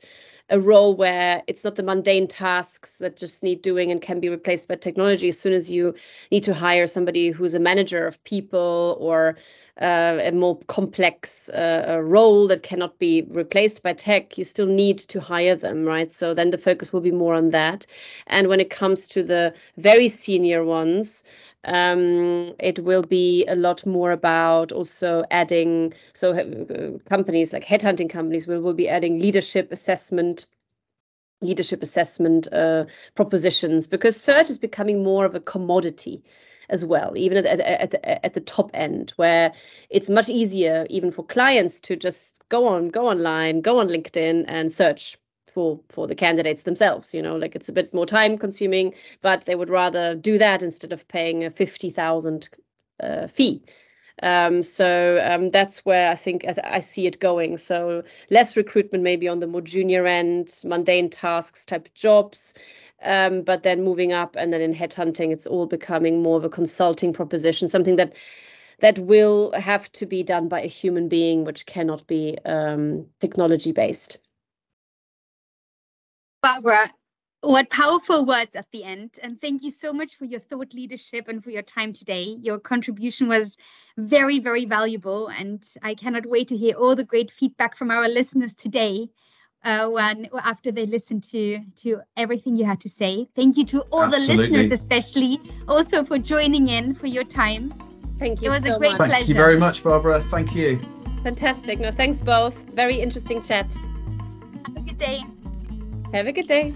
a 0.52 0.60
role 0.60 0.94
where 0.96 1.42
it's 1.48 1.64
not 1.64 1.76
the 1.76 1.84
mundane 1.84 2.28
tasks 2.28 2.98
that 3.00 3.16
just 3.16 3.42
need 3.42 3.62
doing 3.62 3.90
and 3.90 4.02
can 4.02 4.20
be 4.20 4.30
replaced 4.30 4.68
by 4.68 4.76
technology. 4.76 5.30
As 5.30 5.40
soon 5.40 5.54
as 5.54 5.72
you 5.72 5.96
need 6.30 6.44
to 6.44 6.54
hire 6.54 6.86
somebody 6.88 7.32
who's 7.32 7.54
a 7.54 7.60
manager 7.60 8.06
of 8.06 8.22
people 8.26 8.98
or 9.00 9.38
uh, 9.82 10.20
a 10.22 10.32
more 10.32 10.60
complex 10.68 11.50
uh, 11.50 12.00
role 12.04 12.48
that 12.48 12.64
cannot 12.64 13.00
be 13.00 13.24
replaced 13.30 13.82
by 13.82 13.94
tech 13.94 14.38
you 14.38 14.44
still 14.44 14.68
need 14.68 15.00
to 15.00 15.20
hire 15.22 15.56
them 15.56 15.86
right? 15.86 16.12
So 16.12 16.34
then 16.34 16.50
the 16.50 16.58
focus 16.58 16.92
will 16.92 17.02
be 17.02 17.12
more 17.12 17.34
on 17.34 17.52
that. 17.52 17.88
And 18.28 18.48
when 18.48 18.60
it 18.60 18.70
comes 18.70 19.08
to 19.08 19.24
the 19.24 19.54
very 19.78 20.10
senior 20.10 20.64
ones 20.64 21.24
um, 21.64 22.54
it 22.60 22.80
will 22.80 23.04
be 23.04 23.46
a 23.48 23.56
lot 23.56 23.86
more 23.86 24.12
about 24.12 24.72
also 24.72 25.24
adding 25.30 25.94
so 26.14 26.32
uh, 26.32 26.98
companies 27.08 27.54
like 27.54 27.66
headhunting 27.66 28.10
companies 28.10 28.48
will, 28.48 28.62
will 28.62 28.74
be 28.74 28.90
adding 28.90 29.20
leadership 29.20 29.72
assessment 29.72 30.48
leadership 31.42 31.82
assessment 31.82 32.48
uh, 32.52 32.86
propositions 33.16 33.88
because 33.88 34.20
search 34.20 34.50
is 34.50 34.58
becoming 34.58 35.04
more 35.04 35.26
of 35.26 35.36
a 35.36 35.40
commodity 35.40 36.24
as 36.70 36.86
well 36.86 37.14
even 37.16 37.38
at, 37.38 37.60
at, 37.60 37.94
at, 37.94 38.20
at 38.26 38.34
the 38.34 38.42
top 38.42 38.72
end 38.74 39.12
where 39.18 39.52
it's 39.90 40.10
much 40.10 40.30
easier 40.30 40.88
even 40.90 41.12
for 41.12 41.24
clients 41.24 41.80
to 41.80 41.96
just 41.96 42.42
go 42.50 42.66
on 42.68 42.90
go 42.90 43.08
online 43.08 43.62
go 43.62 43.80
on 43.80 43.88
linkedin 43.88 44.46
and 44.48 44.72
search 44.72 45.18
for 45.54 45.80
for 45.90 46.08
the 46.08 46.16
candidates 46.16 46.64
themselves 46.64 47.14
you 47.14 47.22
know 47.22 47.36
like 47.36 47.56
it's 47.56 47.70
a 47.70 47.74
bit 47.74 47.94
more 47.94 48.06
time 48.06 48.38
consuming 48.38 48.94
but 49.22 49.46
they 49.46 49.56
would 49.56 49.70
rather 49.70 50.16
do 50.16 50.38
that 50.38 50.64
instead 50.64 50.92
of 50.94 51.08
paying 51.08 51.44
a 51.44 51.50
50,000 51.50 52.50
uh, 53.02 53.28
fee 53.28 53.62
um, 54.24 54.62
so 54.62 55.22
um, 55.24 55.50
that's 55.50 55.84
where 55.86 56.12
I 56.12 56.16
think 56.16 56.46
I, 56.46 56.80
see 56.80 57.08
it 57.08 57.20
going. 57.20 57.58
So 57.58 58.04
less 58.30 58.56
recruitment, 58.56 59.04
maybe 59.04 59.28
on 59.28 59.40
the 59.40 59.48
more 59.48 59.62
junior 59.62 60.06
end, 60.06 60.54
mundane 60.64 61.10
tasks 61.10 61.66
type 61.66 61.90
jobs, 61.96 62.54
um, 63.04 63.42
but 63.42 63.64
then 63.64 63.84
moving 63.84 64.14
up, 64.14 64.36
and 64.36 64.54
then 64.54 64.62
in 64.62 64.76
headhunting, 64.76 65.32
it's 65.32 65.48
all 65.48 65.66
becoming 65.66 66.22
more 66.22 66.38
of 66.38 66.46
a 66.46 66.50
consulting 66.50 67.14
proposition, 67.14 67.68
something 67.68 67.96
that 67.96 68.14
that 68.80 68.98
will 69.00 69.52
have 69.54 69.92
to 69.94 70.06
be 70.06 70.24
done 70.24 70.48
by 70.48 70.62
a 70.62 70.68
human 70.68 71.08
being, 71.08 71.44
which 71.44 71.66
cannot 71.66 72.06
be 72.08 72.38
um, 72.46 73.06
technology 73.20 73.72
based. 73.72 74.18
Barbara, 76.42 76.92
what 77.42 77.70
powerful 77.70 78.26
words 78.26 78.56
at 78.56 78.68
the 78.72 78.84
end. 78.84 79.12
And 79.22 79.40
thank 79.40 79.64
you 79.64 79.72
so 79.72 79.94
much 79.94 80.16
for 80.16 80.26
your 80.26 80.40
thought 80.40 80.74
leadership 80.74 81.28
and 81.28 81.44
for 81.44 81.52
your 81.52 81.62
time 81.62 81.94
today. 81.94 82.38
Your 82.42 82.60
contribution 82.60 83.28
was 83.28 83.58
very, 83.98 84.40
very 84.40 84.66
valuable. 84.66 85.28
And 85.28 85.64
I 85.82 85.96
cannot 85.96 86.26
wait 86.26 86.48
to 86.50 86.58
hear 86.58 86.76
all 86.76 86.96
the 86.96 87.04
great 87.04 87.32
feedback 87.32 87.76
from 87.76 87.92
our 87.92 88.08
listeners 88.08 88.54
today. 88.54 89.10
Uh, 89.64 89.88
when 89.88 90.28
after 90.44 90.72
they 90.72 90.88
listen 90.88 91.22
to 91.22 91.60
to 91.76 92.02
everything 92.18 92.56
you 92.56 92.66
had 92.66 92.82
to 92.82 92.90
say, 92.90 93.28
thank 93.36 93.58
you 93.58 93.64
to 93.64 93.82
all 93.92 94.06
Absolutely. 94.06 94.48
the 94.48 94.58
listeners, 94.58 94.72
especially 94.72 95.40
also 95.68 96.04
for 96.04 96.18
joining 96.18 96.70
in 96.70 96.96
for 96.96 97.06
your 97.06 97.24
time. 97.24 97.72
Thank 98.18 98.42
you. 98.42 98.48
It 98.48 98.54
was 98.54 98.64
so 98.64 98.78
a 98.78 98.80
great 98.80 98.94
much. 98.94 98.98
pleasure. 98.98 99.14
Thank 99.14 99.28
you 99.28 99.36
very 99.36 99.58
much, 99.58 99.84
Barbara. 99.84 100.20
Thank 100.32 100.56
you. 100.56 100.80
Fantastic. 101.22 101.80
No, 101.80 101.92
thanks 101.92 102.22
both. 102.22 102.56
Very 102.70 102.96
interesting 102.96 103.40
chat. 103.44 103.72
Have 104.66 104.78
a 104.78 104.82
good 104.82 104.98
day. 104.98 105.22
Have 106.14 106.28
a 106.28 106.32
good 106.34 106.48
day. 106.48 106.74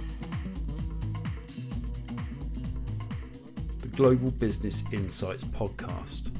The 3.82 3.88
Global 3.90 4.32
Business 4.32 4.82
Insights 4.94 5.44
Podcast 5.44 6.32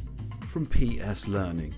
from 0.46 0.66
PS 0.66 1.28
Learning. 1.28 1.74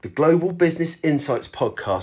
The 0.00 0.08
Global 0.08 0.52
Business 0.52 1.02
Insights 1.04 1.48
podcast 1.48 2.02